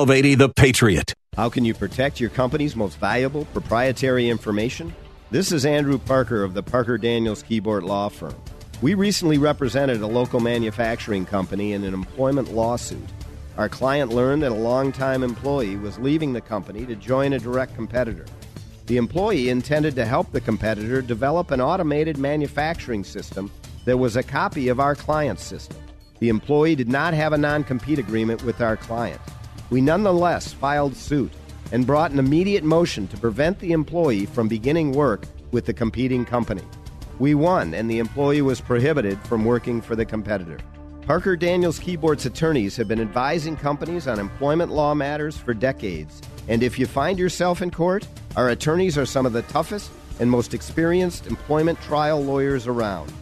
[0.00, 1.14] 1280 The Patriot.
[1.36, 4.94] How can you protect your company's most valuable proprietary information?
[5.30, 8.34] This is Andrew Parker of the Parker Daniels Kibort Law Firm.
[8.80, 13.06] We recently represented a local manufacturing company in an employment lawsuit.
[13.58, 17.74] Our client learned that a longtime employee was leaving the company to join a direct
[17.74, 18.24] competitor.
[18.86, 23.50] The employee intended to help the competitor develop an automated manufacturing system
[23.84, 25.76] that was a copy of our client's system.
[26.20, 29.20] The employee did not have a non compete agreement with our client.
[29.70, 31.32] We nonetheless filed suit
[31.70, 36.24] and brought an immediate motion to prevent the employee from beginning work with the competing
[36.24, 36.64] company.
[37.20, 40.58] We won, and the employee was prohibited from working for the competitor.
[41.02, 46.62] Parker Daniels Kibort's attorneys have been advising companies on employment law matters for decades, and
[46.62, 48.06] if you find yourself in court,
[48.36, 53.12] our attorneys are some of the toughest and most experienced employment trial lawyers around.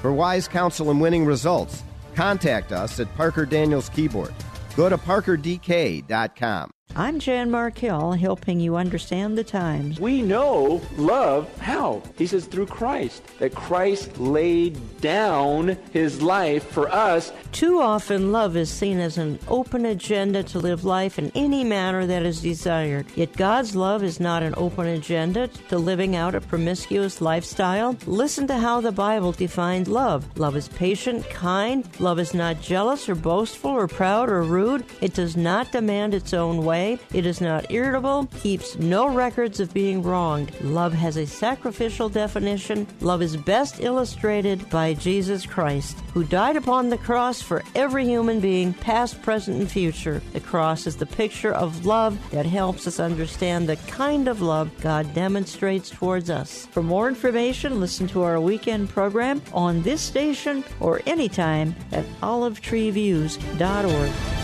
[0.00, 1.82] For wise counsel and winning results,
[2.14, 4.32] contact us at Parker Daniels Kibort.
[4.76, 6.75] Go to parkerdk.com.
[6.98, 10.00] I'm Jan Markell, helping you understand the times.
[10.00, 12.02] We know love how?
[12.16, 17.34] He says through Christ, that Christ laid down his life for us.
[17.52, 22.06] Too often, love is seen as an open agenda to live life in any manner
[22.06, 23.04] that is desired.
[23.14, 27.94] Yet God's love is not an open agenda to living out a promiscuous lifestyle.
[28.06, 30.26] Listen to how the Bible defines love.
[30.38, 31.86] Love is patient, kind.
[32.00, 34.82] Love is not jealous or boastful or proud or rude.
[35.02, 36.98] It does not demand its own way way.
[37.12, 40.52] It is not irritable, keeps no records of being wronged.
[40.60, 42.86] Love has a sacrificial definition.
[43.00, 48.40] Love is best illustrated by Jesus Christ, who died upon the cross for every human
[48.40, 50.20] being, past, present, and future.
[50.32, 54.70] The cross is the picture of love that helps us understand the kind of love
[54.80, 56.66] God demonstrates towards us.
[56.72, 64.35] For more information, listen to our weekend program on this station or anytime at olivetreeviews.org.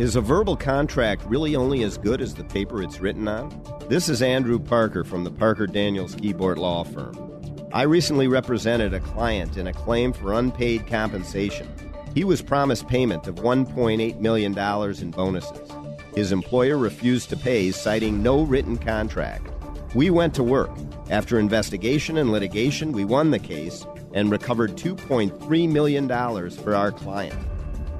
[0.00, 3.62] Is a verbal contract really only as good as the paper it's written on?
[3.90, 7.68] This is Andrew Parker from the Parker Daniels Kibort Law Firm.
[7.70, 11.68] I recently represented a client in a claim for unpaid compensation.
[12.14, 14.58] He was promised payment of $1.8 million
[15.02, 15.70] in bonuses.
[16.14, 19.52] His employer refused to pay, citing no written contract.
[19.94, 20.70] We went to work.
[21.10, 23.84] After investigation and litigation, we won the case
[24.14, 27.38] and recovered $2.3 million for our client.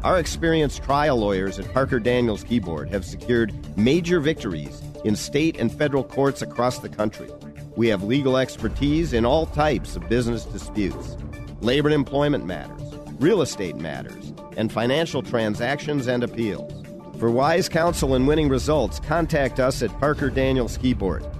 [0.03, 5.70] Our experienced trial lawyers at Parker Daniels Kibort have secured major victories in state and
[5.70, 7.28] federal courts across the country.
[7.76, 11.18] We have legal expertise in all types of business disputes,
[11.61, 12.80] labor and employment matters,
[13.18, 16.72] real estate matters, and financial transactions and appeals.
[17.18, 21.30] For wise counsel and winning results, contact us at Parker Daniels Kibort,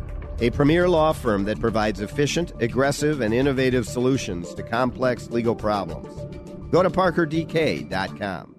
[0.43, 6.15] a premier law firm that provides efficient, aggressive, and innovative solutions to complex legal problems.
[6.71, 8.57] Go to parkerdk.com.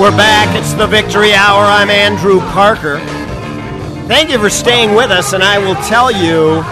[0.00, 0.56] We're back.
[0.56, 1.64] It's the Victory Hour.
[1.64, 3.00] I'm Andrew Parker.
[4.06, 6.62] Thank you for staying with us, and I will tell you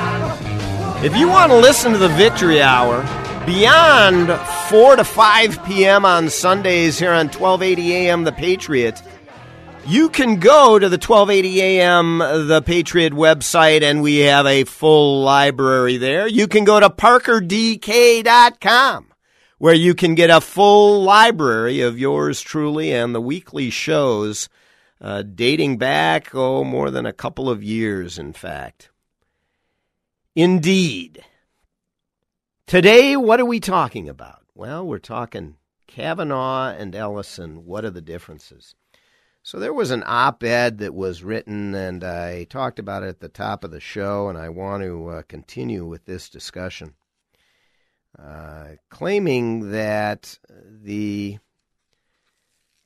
[1.05, 3.03] if you want to listen to the Victory Hour
[3.45, 4.33] beyond
[4.69, 6.05] 4 to 5 p.m.
[6.05, 8.25] on Sundays here on 1280 a.m.
[8.25, 9.01] The Patriot,
[9.87, 12.19] you can go to the 1280 a.m.
[12.19, 16.27] The Patriot website, and we have a full library there.
[16.27, 19.07] You can go to parkerdk.com,
[19.59, 24.49] where you can get a full library of yours truly and the weekly shows
[25.01, 28.91] uh, dating back, oh, more than a couple of years, in fact.
[30.37, 31.25] Indeed.
[32.67, 34.43] Today, what are we talking about?
[34.55, 35.57] Well, we're talking
[35.87, 37.65] Kavanaugh and Ellison.
[37.65, 38.75] What are the differences?
[39.43, 43.21] So, there was an op ed that was written, and I talked about it at
[43.21, 46.93] the top of the show, and I want to uh, continue with this discussion.
[48.19, 51.39] Uh, claiming that the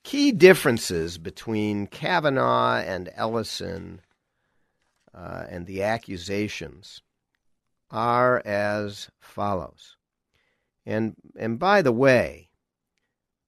[0.04, 4.02] key differences between Kavanaugh and Ellison
[5.12, 7.02] uh, and the accusations
[7.90, 9.96] are as follows.
[10.86, 12.50] And and by the way,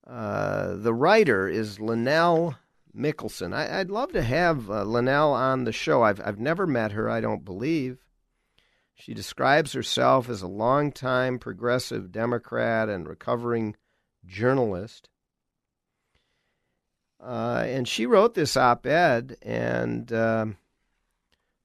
[0.05, 2.55] uh, the writer is Lynnell
[2.95, 3.53] Mickelsen.
[3.53, 6.03] I, would love to have uh, Lynnell on the show.
[6.03, 7.09] I've I've never met her.
[7.09, 7.99] I don't believe.
[8.95, 13.75] She describes herself as a longtime progressive Democrat and recovering
[14.25, 15.09] journalist.
[17.19, 20.57] Uh, and she wrote this op-ed, and um,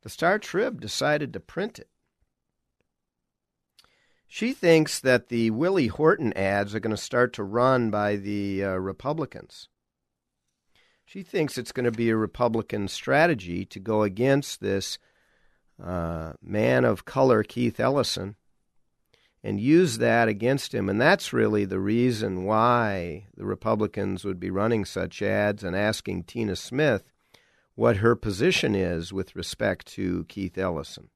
[0.02, 1.88] the Star Trib decided to print it.
[4.30, 8.62] She thinks that the Willie Horton ads are going to start to run by the
[8.62, 9.70] uh, Republicans.
[11.06, 14.98] She thinks it's going to be a Republican strategy to go against this
[15.82, 18.36] uh, man of color, Keith Ellison,
[19.42, 20.90] and use that against him.
[20.90, 26.24] And that's really the reason why the Republicans would be running such ads and asking
[26.24, 27.10] Tina Smith
[27.76, 31.08] what her position is with respect to Keith Ellison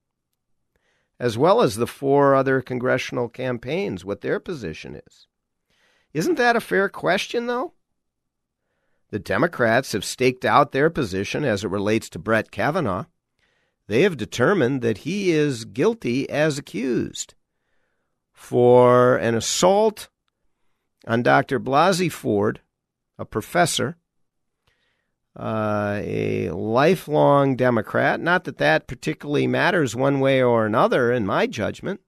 [1.22, 5.28] as well as the four other congressional campaigns, what their position is.
[6.12, 7.74] Isn't that a fair question, though?
[9.10, 13.04] The Democrats have staked out their position as it relates to Brett Kavanaugh.
[13.86, 17.34] They have determined that he is guilty as accused
[18.32, 20.08] for an assault
[21.06, 21.60] on Dr.
[21.60, 22.62] Blasey Ford,
[23.16, 23.96] a professor,
[25.36, 28.20] uh, a lifelong Democrat.
[28.20, 32.00] Not that that particularly matters one way or another, in my judgment.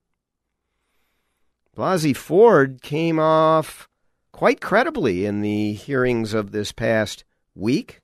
[1.76, 3.88] Blasey Ford came off
[4.32, 8.00] quite credibly in the hearings of this past week.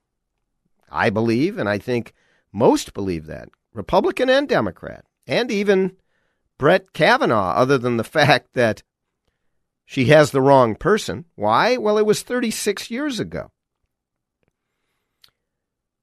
[0.90, 2.12] I believe, and I think
[2.52, 5.96] most believe that, Republican and Democrat, and even
[6.58, 8.82] Brett Kavanaugh, other than the fact that
[9.84, 11.24] she has the wrong person.
[11.34, 11.76] Why?
[11.76, 13.50] Well, it was 36 years ago.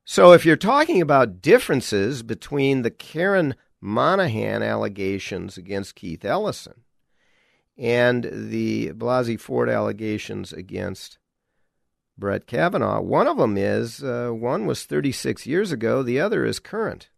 [0.10, 6.86] So if you're talking about differences between the Karen Monahan allegations against Keith Ellison
[7.78, 11.18] and the Blasey Ford allegations against
[12.18, 16.62] Brett Kavanaugh, one of them is uh, one was 36 years ago, the other is
[16.62, 17.10] current.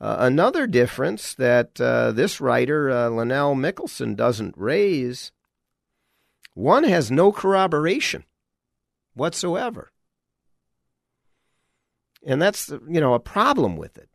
[0.00, 5.30] Uh, another difference that uh, this writer, uh, Lynnell Mickelsen, doesn't raise
[6.54, 8.24] one has no corroboration
[9.14, 9.92] whatsoever.
[12.24, 14.08] And that's you know a problem with it.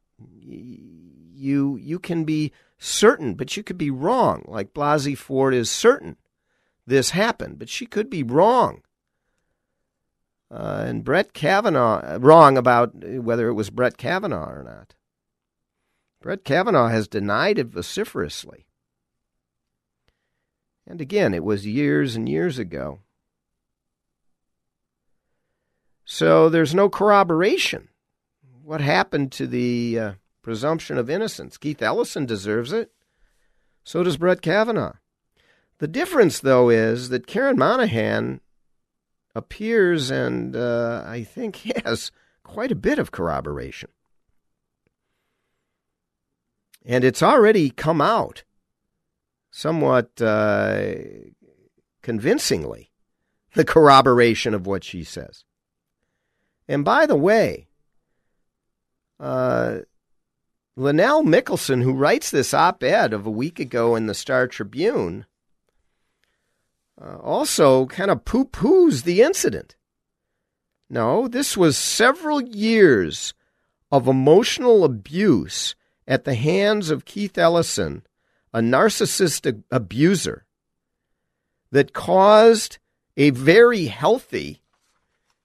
[0.44, 4.44] You you can be certain, but you could be wrong.
[4.48, 6.18] Like Blasey Ford is certain
[6.86, 8.82] this happened, but she could be wrong.
[10.50, 14.96] Uh, and Brett Kavanaugh wrong about whether it was Brett Kavanaugh or not.
[16.22, 18.68] Brett Kavanaugh has denied it vociferously.
[20.86, 23.00] And again, it was years and years ago.
[26.04, 27.88] So there's no corroboration
[28.64, 31.58] what happened to the uh, presumption of innocence?
[31.58, 32.92] Keith Ellison deserves it.
[33.84, 34.94] So does Brett Kavanaugh.
[35.80, 38.40] The difference, though, is that Karen Monahan
[39.34, 41.56] appears and uh, I think
[41.86, 42.12] has
[42.44, 43.90] quite a bit of corroboration.
[46.86, 48.44] And it's already come out
[49.52, 50.94] somewhat uh,
[52.02, 52.92] convincingly,
[53.54, 55.44] the corroboration of what she says.
[56.68, 57.68] And by the way,
[59.22, 59.82] uh,
[60.78, 65.26] Lynnell Mickelsen, who writes this op ed of a week ago in the Star Tribune,
[67.00, 69.76] uh, also kind of poo poos the incident.
[70.90, 73.34] No, this was several years
[73.92, 75.76] of emotional abuse
[76.08, 78.04] at the hands of Keith Ellison,
[78.54, 80.46] a narcissistic abuser,
[81.72, 82.80] that caused
[83.16, 84.62] a very healthy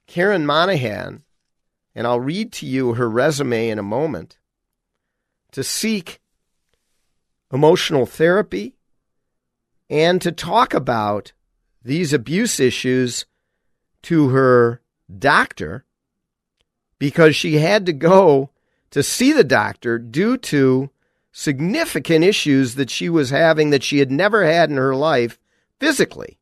[0.06, 1.22] Karen Monahan
[1.96, 4.36] and I'll read to you her resume in a moment,
[5.52, 6.20] to seek
[7.50, 8.74] emotional therapy
[9.88, 11.32] and to talk about
[11.82, 13.24] these abuse issues
[14.02, 14.82] to her
[15.18, 15.86] doctor
[16.98, 18.50] because she had to go
[18.90, 20.90] to see the doctor due to
[21.32, 25.38] significant issues that she was having that she had never had in her life
[25.80, 26.38] physically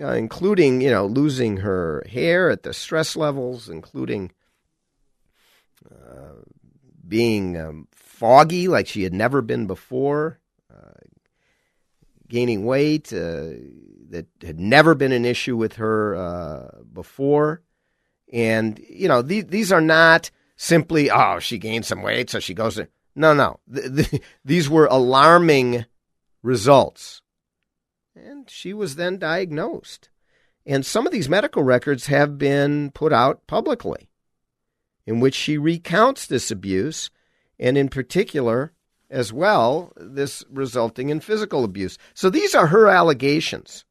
[0.00, 4.32] uh, including you know losing her hair at the stress levels, including
[5.90, 6.42] uh,
[7.06, 10.38] being um, foggy like she had never been before,
[10.72, 11.00] uh,
[12.28, 13.50] gaining weight uh,
[14.10, 17.62] that had never been an issue with her uh, before,
[18.32, 22.54] and you know these these are not simply oh she gained some weight so she
[22.54, 22.80] goes.
[23.16, 23.58] No, no,
[24.44, 25.86] these were alarming
[26.44, 27.20] results
[28.24, 30.08] and she was then diagnosed.
[30.66, 34.08] And some of these medical records have been put out publicly
[35.06, 37.10] in which she recounts this abuse,
[37.58, 38.72] and in particular,
[39.10, 41.96] as well, this resulting in physical abuse.
[42.12, 43.84] So these are her allegations.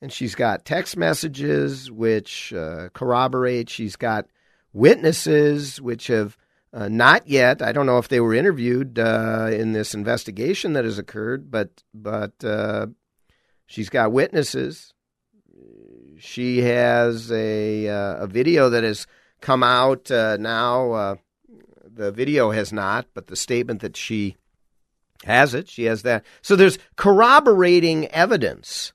[0.00, 3.68] And she's got text messages which uh, corroborate.
[3.68, 4.26] She's got
[4.72, 6.36] witnesses which have
[6.74, 7.62] uh, not yet.
[7.62, 11.84] I don't know if they were interviewed uh, in this investigation that has occurred, but
[11.94, 12.88] but uh,
[13.66, 14.92] she's got witnesses.
[16.18, 19.06] She has a uh, a video that has
[19.40, 21.14] come out uh, now uh,
[21.84, 24.36] the video has not, but the statement that she
[25.24, 26.24] has it, she has that.
[26.42, 28.92] So there's corroborating evidence,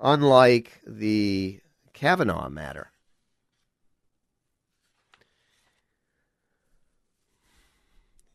[0.00, 1.60] unlike the
[1.92, 2.90] Kavanaugh matter.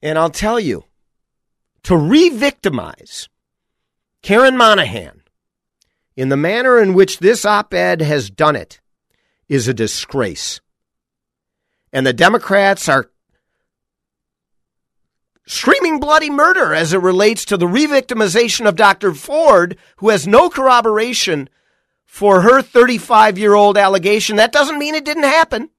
[0.01, 0.85] And I'll tell you,
[1.83, 3.29] to re victimize
[4.21, 5.21] Karen Monahan
[6.15, 8.79] in the manner in which this op ed has done it
[9.47, 10.61] is a disgrace.
[11.91, 13.09] And the Democrats are
[15.45, 19.13] screaming bloody murder as it relates to the re victimization of Dr.
[19.13, 21.49] Ford, who has no corroboration
[22.05, 24.35] for her 35 year old allegation.
[24.35, 25.69] That doesn't mean it didn't happen.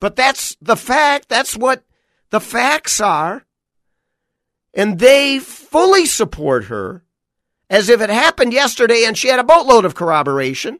[0.00, 1.28] But that's the fact.
[1.28, 1.82] That's what
[2.30, 3.44] the facts are.
[4.74, 7.02] And they fully support her
[7.70, 10.78] as if it happened yesterday and she had a boatload of corroboration.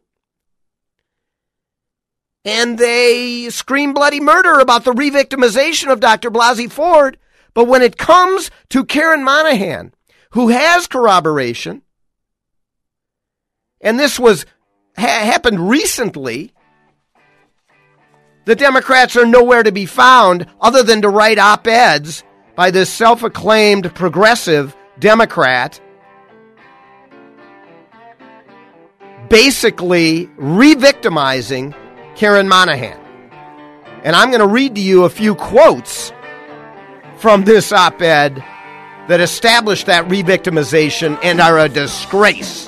[2.45, 6.31] And they scream bloody murder about the revictimization of Dr.
[6.31, 7.19] Blasey Ford.
[7.55, 9.93] But when it comes to Karen Monahan,
[10.31, 11.83] who has corroboration,
[13.81, 14.47] and this was
[14.97, 16.53] ha- happened recently,
[18.49, 22.25] the Democrats are nowhere to be found other than to write op eds
[22.57, 25.79] by this self acclaimed progressive Democrat
[29.29, 31.75] basically re victimizing
[32.17, 32.99] Karen Monahan.
[34.03, 36.11] And I'm going to read to you a few quotes
[37.19, 38.43] from this op ed
[39.09, 42.67] that established that re victimization and are a disgrace.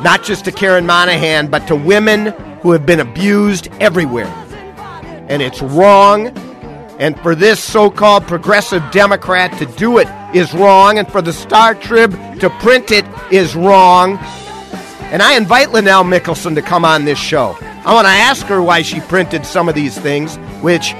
[0.00, 2.32] Not just to Karen Monahan, but to women
[2.62, 4.26] who have been abused everywhere.
[5.28, 6.28] And it's wrong.
[6.98, 10.98] And for this so called progressive Democrat to do it is wrong.
[10.98, 14.18] And for the Star Trib to print it is wrong.
[15.10, 17.56] And I invite Lynnell Mickelsen to come on this show.
[17.62, 20.94] I want to ask her why she printed some of these things, which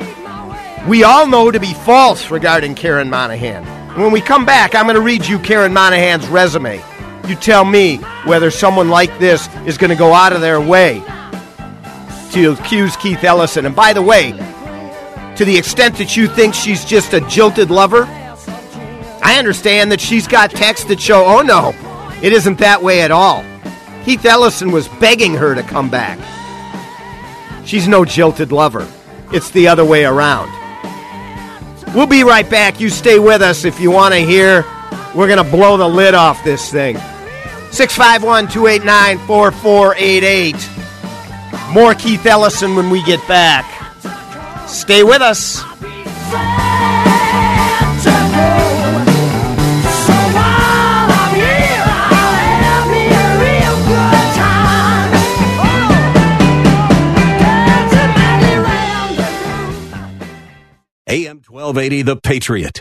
[0.89, 3.65] we all know to be false regarding Karen Monahan.
[4.01, 6.83] When we come back, I'm going to read you Karen Monahan's resume.
[7.29, 11.03] You tell me whether someone like this is going to go out of their way
[12.33, 13.67] to accuse Keith Ellison.
[13.67, 14.33] And by the way,
[15.37, 18.05] to the extent that you think she's just a jilted lover,
[19.23, 21.75] I understand that she's got texts that show, oh no,
[22.23, 23.45] it isn't that way at all.
[24.05, 26.19] Keith Ellison was begging her to come back.
[27.67, 28.91] She's no jilted lover.
[29.33, 30.51] It's the other way around.
[31.95, 32.81] We'll be right back.
[32.81, 34.65] You stay with us if you want to hear.
[35.15, 36.97] We're going to blow the lid off this thing.
[37.73, 40.90] 651 289 4488.
[41.73, 43.65] More Keith Ellison when we get back.
[44.69, 45.63] Stay with us.
[61.11, 62.81] AM 1280, The Patriot.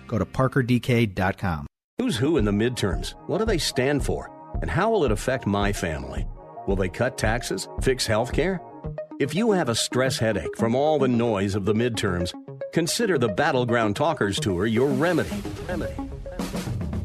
[0.11, 1.67] Go to parkerdk.com.
[1.97, 3.13] Who's who in the midterms?
[3.27, 4.29] What do they stand for?
[4.61, 6.27] And how will it affect my family?
[6.67, 7.69] Will they cut taxes?
[7.81, 8.59] Fix health care?
[9.21, 12.33] If you have a stress headache from all the noise of the midterms,
[12.73, 15.41] consider the Battleground Talkers Tour your remedy.
[15.69, 15.95] Remedy.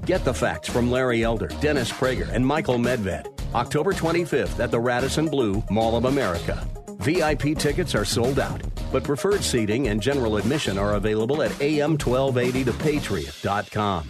[0.05, 3.29] Get the facts from Larry Elder, Dennis Prager, and Michael Medved.
[3.55, 6.67] October 25th at the Radisson Blu Mall of America.
[6.99, 14.09] VIP tickets are sold out, but preferred seating and general admission are available at am1280thepatriot.com.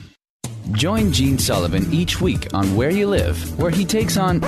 [0.72, 4.42] Join Gene Sullivan each week on Where You Live, where he takes on.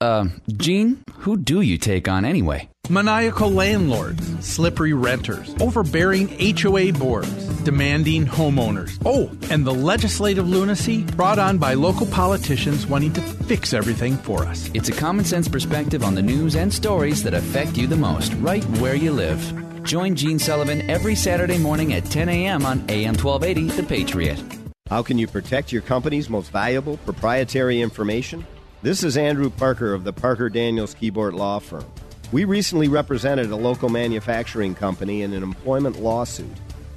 [0.00, 0.24] Uh,
[0.56, 2.68] Gene, who do you take on anyway?
[2.90, 6.28] Maniacal landlords, slippery renters, overbearing
[6.58, 9.00] HOA boards demanding homeowners.
[9.06, 14.44] Oh, and the legislative lunacy brought on by local politicians wanting to fix everything for
[14.44, 14.70] us.
[14.74, 18.34] It's a common sense perspective on the news and stories that affect you the most,
[18.34, 19.82] right where you live.
[19.82, 22.66] Join Gene Sullivan every Saturday morning at 10 a.m.
[22.66, 24.42] on AM 1280, The Patriot.
[24.90, 28.46] How can you protect your company's most valuable proprietary information?
[28.82, 31.86] This is Andrew Parker of the Parker Daniels Kibort Law Firm.
[32.34, 36.50] We recently represented a local manufacturing company in an employment lawsuit.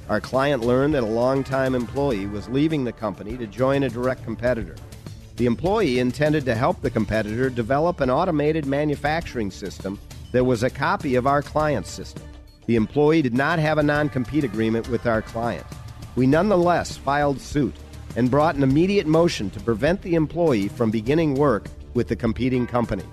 [0.08, 4.24] Our client learned that a longtime employee was leaving the company to join a direct
[4.24, 4.74] competitor.
[5.36, 10.00] The employee intended to help the competitor develop an automated manufacturing system
[10.32, 12.24] that was a copy of our client's system.
[12.66, 15.66] The employee did not have a non compete agreement with our client.
[16.16, 17.76] We nonetheless filed suit
[18.16, 22.66] and brought an immediate motion to prevent the employee from beginning work with the competing
[22.66, 23.04] company.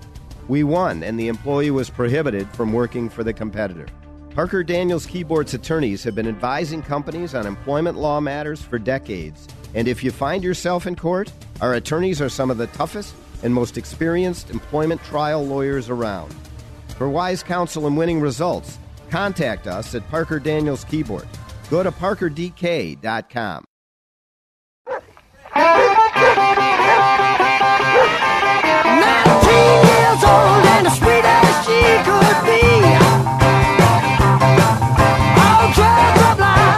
[0.48, 3.86] We won, and the employee was prohibited from working for the competitor.
[4.30, 9.48] Parker Daniels Kibort's attorneys have been advising companies on employment law matters for decades.
[9.74, 13.52] And if you find yourself in court, our attorneys are some of the toughest and
[13.52, 16.34] most experienced employment trial lawyers around.
[16.96, 18.78] For wise counsel and winning results,
[19.10, 21.26] contact us at Parker Daniels Kibort.
[21.70, 23.64] Go to parkerdk.com.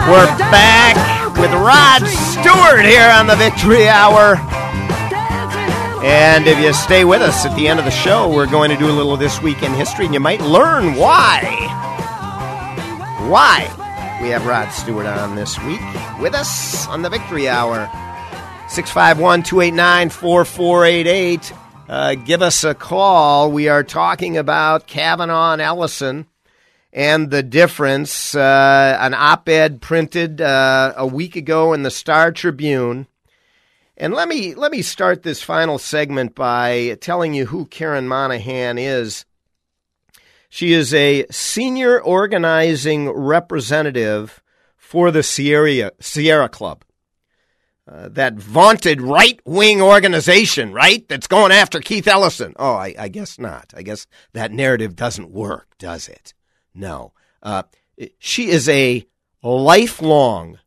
[0.09, 0.97] We're back
[1.37, 4.35] with Rod Stewart here on the Victory Hour.
[6.03, 8.77] And if you stay with us at the end of the show, we're going to
[8.77, 11.39] do a little This Week in History, and you might learn why.
[13.29, 15.79] Why we have Rod Stewart on this week
[16.19, 17.89] with us on the Victory Hour.
[18.67, 21.53] 651 289 4488.
[21.89, 23.51] Uh, give us a call.
[23.51, 26.27] We are talking about Kavanaugh and Ellison
[26.93, 28.35] and the difference.
[28.35, 33.07] Uh, an op ed printed uh, a week ago in the Star Tribune.
[33.97, 38.77] And let me let me start this final segment by telling you who Karen Monahan
[38.77, 39.25] is.
[40.47, 44.43] She is a senior organizing representative
[44.77, 46.83] for the Sierra Sierra Club.
[47.91, 51.07] Uh, that vaunted right wing organization, right?
[51.07, 52.53] That's going after Keith Ellison.
[52.57, 53.73] Oh, I, I, guess not.
[53.75, 56.35] I guess that narrative doesn't work, does it?
[56.75, 57.13] No.
[57.41, 57.63] Uh,
[58.19, 59.07] she is a
[59.41, 60.59] lifelong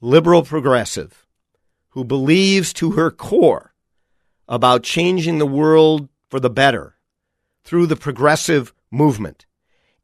[0.00, 1.26] liberal progressive
[1.90, 3.72] who believes to her core
[4.48, 6.96] about changing the world for the better
[7.62, 9.46] through the progressive movement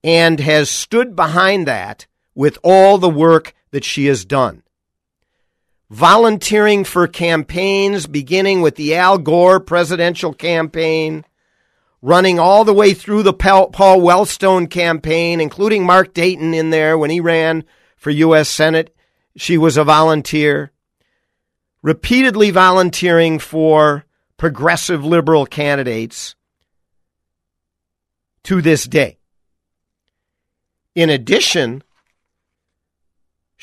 [0.05, 4.63] and has stood behind that with all the work that she has done.
[5.93, 11.23] Volunteering for campaigns, beginning with the Al Gore presidential campaign,
[12.01, 13.69] running all the way through the Paul
[14.01, 17.65] Wellstone campaign, including Mark Dayton in there when he ran
[17.99, 18.49] for U.S.
[18.49, 18.97] Senate.
[19.37, 20.73] She was a volunteer.
[21.83, 24.07] Repeatedly volunteering for
[24.39, 26.35] progressive liberal candidates
[28.45, 29.19] to this day.
[30.95, 31.83] In addition,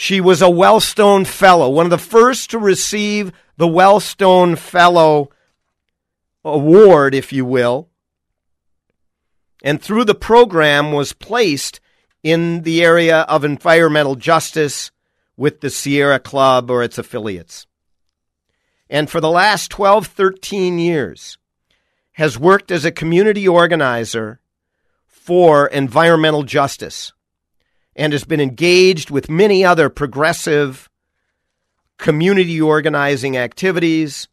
[0.01, 5.29] she was a Wellstone Fellow, one of the first to receive the Wellstone Fellow
[6.41, 7.89] Award, if you will,
[9.61, 11.81] and through the program was placed
[12.23, 14.91] in the area of environmental justice
[15.35, 17.67] with the Sierra Club or its affiliates.
[18.89, 21.37] And for the last 12, 13 years,
[22.13, 24.39] has worked as a community organizer
[25.05, 27.11] for environmental justice
[27.99, 30.89] and has been engaged with many other progressive
[31.97, 34.29] community organizing activities.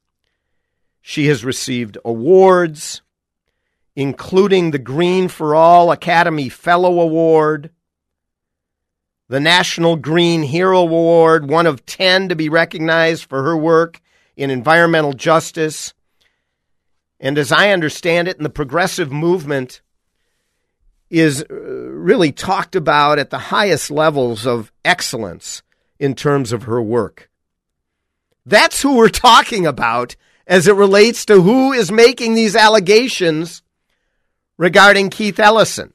[1.00, 3.02] She has received awards,
[3.96, 7.70] including the Green for All Academy Fellow Award,
[9.28, 14.00] the National Green Hero Award, one of 10 to be recognized for her work
[14.36, 15.92] in environmental justice.
[17.18, 19.80] And as I understand it, in the progressive movement,
[21.10, 25.62] is uh, really talked about at the highest levels of excellence
[25.98, 27.30] in terms of her work.
[28.44, 33.62] That's who we're talking about as it relates to who is making these allegations
[34.56, 35.92] regarding Keith Ellison.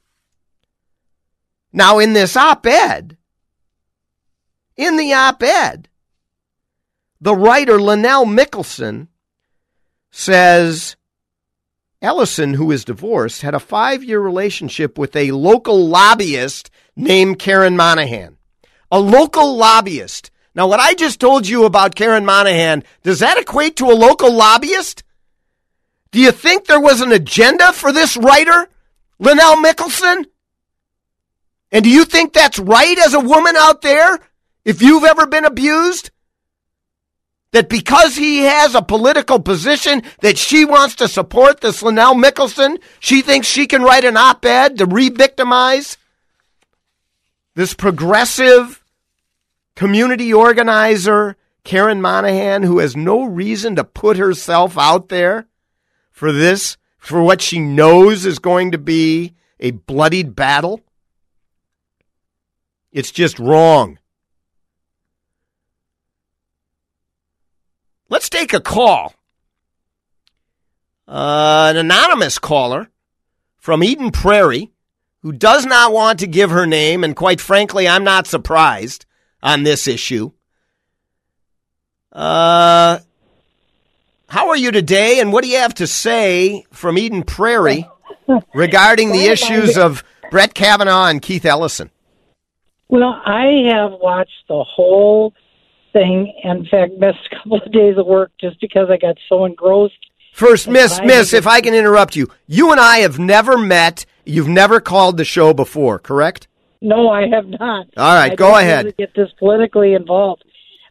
[1.73, 3.17] Now, in this op ed,
[4.75, 5.87] in the op ed,
[7.21, 9.07] the writer Lynnell Mickelsen
[10.11, 10.97] says
[12.01, 17.75] Ellison, who is divorced, had a five year relationship with a local lobbyist named Karen
[17.77, 18.37] Monahan.
[18.91, 20.31] A local lobbyist.
[20.55, 24.33] Now, what I just told you about Karen Monahan, does that equate to a local
[24.33, 25.03] lobbyist?
[26.11, 28.67] Do you think there was an agenda for this writer,
[29.21, 30.25] Lynnell Mickelsen?
[31.71, 34.19] And do you think that's right as a woman out there
[34.63, 36.10] If you've ever been abused,
[37.51, 42.81] that because he has a political position that she wants to support this Lynnell Mickelsen,
[42.99, 45.97] she thinks she can write an op-ed to re-victimize
[47.55, 48.83] this progressive
[49.75, 55.47] community organizer, Karen Monahan, who has no reason to put herself out there
[56.09, 60.81] for this, for what she knows is going to be a bloodied battle.
[62.91, 63.97] It's just wrong.
[68.11, 69.15] Let's take a call.
[71.07, 72.89] Uh, an anonymous caller
[73.57, 74.69] from Eden Prairie
[75.21, 79.05] who does not want to give her name, and quite frankly, I'm not surprised
[79.41, 80.31] on this issue.
[82.11, 82.99] Uh,
[84.27, 87.89] how are you today, and what do you have to say from Eden Prairie
[88.53, 91.89] regarding the issues of Brett Kavanaugh and Keith Ellison?
[92.89, 95.33] Well, I have watched the whole
[95.93, 96.33] thing.
[96.43, 99.95] In fact, missed a couple of days of work just because I got so engrossed.
[100.33, 104.05] First, Miss, Miss, if I can interrupt you, you and I have never met.
[104.25, 106.47] You've never called the show before, correct?
[106.81, 107.87] No, I have not.
[107.97, 108.85] All right, I go ahead.
[108.85, 110.43] Really get this politically involved,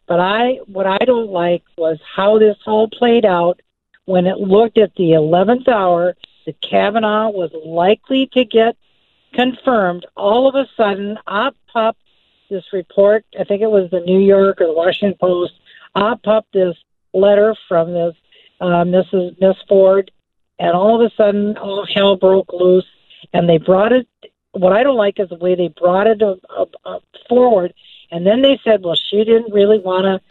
[0.07, 3.59] but I what I don't like was how this all played out
[4.05, 8.77] when it looked at the eleventh hour that Kavanaugh was likely to get
[9.33, 10.05] confirmed.
[10.15, 11.99] All of a sudden, up popped
[12.51, 13.25] this report.
[13.39, 15.53] I think it was the New York or the Washington Post.
[15.95, 16.75] Up popped this
[17.13, 18.13] letter from this
[18.59, 19.39] uh, Mrs.
[19.41, 20.11] Miss Ford,
[20.59, 22.85] and all of a sudden, all hell broke loose,
[23.33, 24.07] and they brought it.
[24.51, 26.35] What I don't like is the way they brought it uh,
[26.85, 27.73] uh, forward,
[28.11, 30.21] and then they said, "Well, she didn't really want to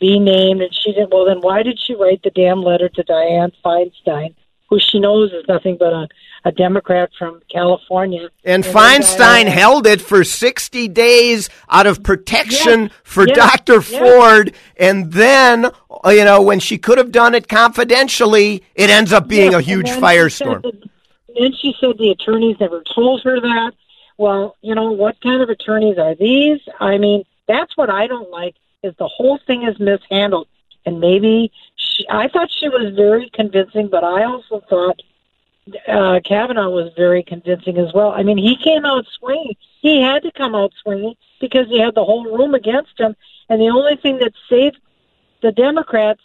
[0.00, 3.04] be named, and she didn't." Well, then why did she write the damn letter to
[3.04, 4.34] Dianne Feinstein,
[4.68, 6.08] who she knows is nothing but a,
[6.44, 8.28] a Democrat from California?
[8.44, 13.36] And then Feinstein Dianne- held it for 60 days out of protection Yes, for yes,
[13.36, 13.74] Dr.
[13.74, 13.88] yes.
[13.88, 14.54] Ford.
[14.76, 19.26] And then, uh, you know, when she could have done it confidentially, it ends up
[19.28, 20.62] being a huge and she said firestorm.
[20.62, 20.90] that-
[21.38, 23.72] Then she said the attorneys never told her that.
[24.16, 26.60] Well, you know, what kind of attorneys are these?
[26.80, 30.48] I mean, that's what I don't like is the whole thing is mishandled.
[30.86, 35.00] And maybe she, I thought she was very convincing, but I also thought
[35.86, 38.12] uh, Kavanaugh was very convincing as well.
[38.12, 39.54] I mean, he came out swinging.
[39.80, 43.14] He had to come out swinging because he had the whole room against him.
[43.48, 44.78] And the only thing that saved
[45.42, 46.20] the Democrats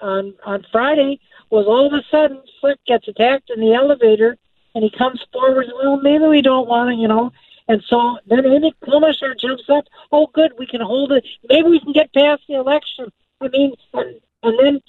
[0.00, 4.36] on on Friday was all of a sudden Flake gets attacked in the elevator
[4.74, 5.66] and he comes forward.
[5.74, 7.32] Well, maybe we don't want to, you know.
[7.68, 9.84] And so then Amy Klobuchar jumps up.
[10.12, 11.24] Oh, good, we can hold it.
[11.48, 13.12] Maybe we can get past the election.
[13.40, 14.80] I mean, and, and then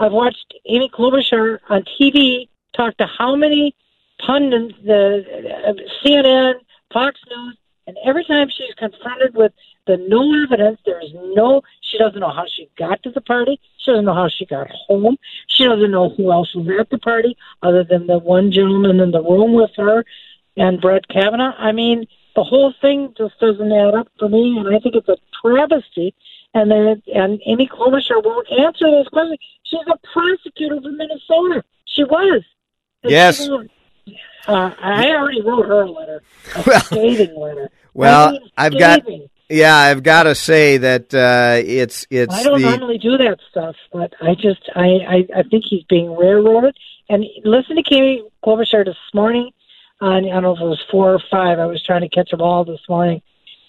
[0.00, 3.74] I've watched Amy Klobuchar on TV talk to how many
[4.24, 5.24] pundits, the
[5.66, 5.72] uh,
[6.04, 6.54] CNN,
[6.92, 7.56] Fox News,
[7.86, 9.52] and every time she's confronted with
[9.86, 11.62] the no evidence, there is no.
[11.80, 13.58] She doesn't know how she got to the party.
[13.78, 15.16] She doesn't know how she got home.
[15.46, 19.10] She doesn't know who else was at the party other than the one gentleman in
[19.10, 20.04] the room with her
[20.56, 21.54] and Brett Kavanaugh.
[21.56, 22.06] I mean,
[22.36, 26.14] the whole thing just doesn't add up for me, and I think it's a travesty.
[26.54, 29.38] And then, and Amy Klobuchar won't answer those questions.
[29.64, 31.62] She's a prosecutor from Minnesota.
[31.84, 32.42] She was.
[33.02, 33.44] And Yes.
[33.44, 33.50] she
[34.46, 36.22] Uh, I already wrote her a letter,
[36.56, 37.64] a scathing letter.
[37.70, 39.02] I Well, mean, I've got,
[39.50, 43.40] yeah, I've got to say that uh, it's it's I don't the normally do that
[43.50, 46.76] stuff, but I just I, I I think he's being railroaded.
[47.10, 49.50] And listen to Amy Klobuchar this morning.
[50.00, 51.58] On, I don't know if it was four or five.
[51.58, 53.20] I was trying to catch them all this morning,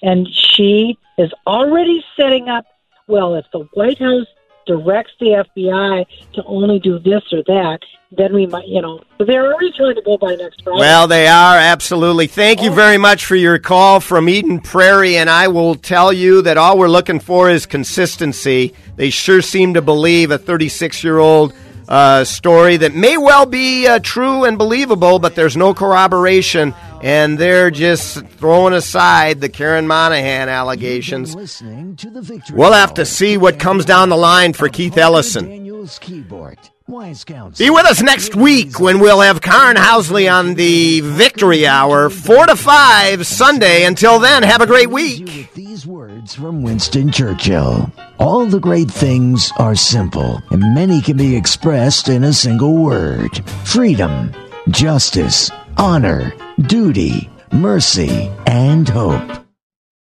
[0.02, 2.66] and she is already setting up.
[3.08, 4.28] Well, if the White House
[4.66, 7.80] directs the FBI to only do this or that,
[8.12, 10.80] then we might, you know, they're already trying to go by next Friday.
[10.80, 12.28] Well, they are absolutely.
[12.28, 16.42] Thank you very much for your call from Eden Prairie, and I will tell you
[16.44, 18.74] that all we're looking for is consistency.
[18.96, 21.54] They sure seem to believe a 36 year old
[21.88, 27.38] uh, story that may well be uh, true and believable, but there's no corroboration, and
[27.38, 31.36] they're just throwing aside the Karen Monahan allegations.
[31.36, 34.98] Listening to the Victory We'll have to see what comes down the line for Keith
[34.98, 35.46] Ellison.
[35.48, 36.70] Daniels Kibort.
[36.90, 37.64] Wise Counsel.
[37.64, 42.48] Be with us next week when we'll have Karin Housley on the Victory Hour, 4
[42.48, 43.86] to 5 Sunday.
[43.86, 45.54] Until then, have a great week.
[45.54, 47.92] These words from Winston Churchill.
[48.18, 53.46] All the great things are simple, and many can be expressed in a single word
[53.64, 54.34] freedom,
[54.70, 59.32] justice, honor, duty, mercy, and hope.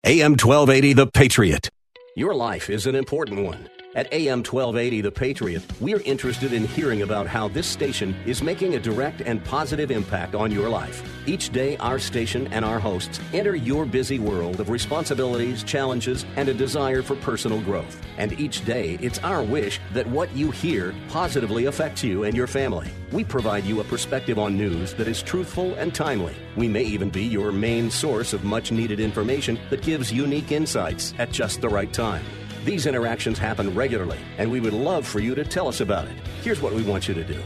[0.05, 1.69] AM 1280, The Patriot.
[2.17, 7.01] Your life is an important one, At AM 1280 The Patriot, we're interested in hearing
[7.01, 11.03] about how this station is making a direct and positive impact on your life.
[11.27, 16.47] Each day, our station and our hosts enter your busy world of responsibilities, challenges, and
[16.47, 18.01] a desire for personal growth.
[18.17, 22.47] And each day, it's our wish that what you hear positively affects you and your
[22.47, 22.89] family.
[23.11, 26.37] We provide you a perspective on news that is truthful and timely.
[26.55, 31.13] We may even be your main source of much needed information that gives unique insights
[31.19, 32.23] at just the right time.
[32.63, 36.15] These interactions happen regularly, and we would love for you to tell us about it.
[36.43, 37.41] Here's what we want you to do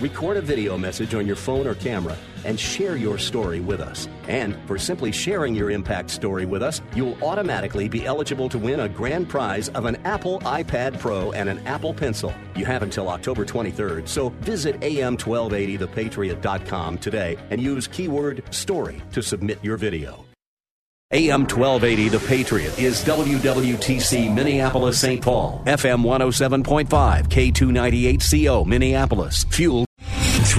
[0.00, 4.08] record a video message on your phone or camera and share your story with us.
[4.28, 8.80] And for simply sharing your impact story with us, you'll automatically be eligible to win
[8.80, 12.32] a grand prize of an Apple iPad Pro and an Apple Pencil.
[12.56, 19.62] You have until October 23rd, so visit am1280thepatriot.com today and use keyword story to submit
[19.62, 20.24] your video.
[21.12, 25.20] AM 1280 The Patriot is WWTC Minneapolis St.
[25.20, 29.89] Paul, FM 107.5, K298CO Minneapolis, Fuel.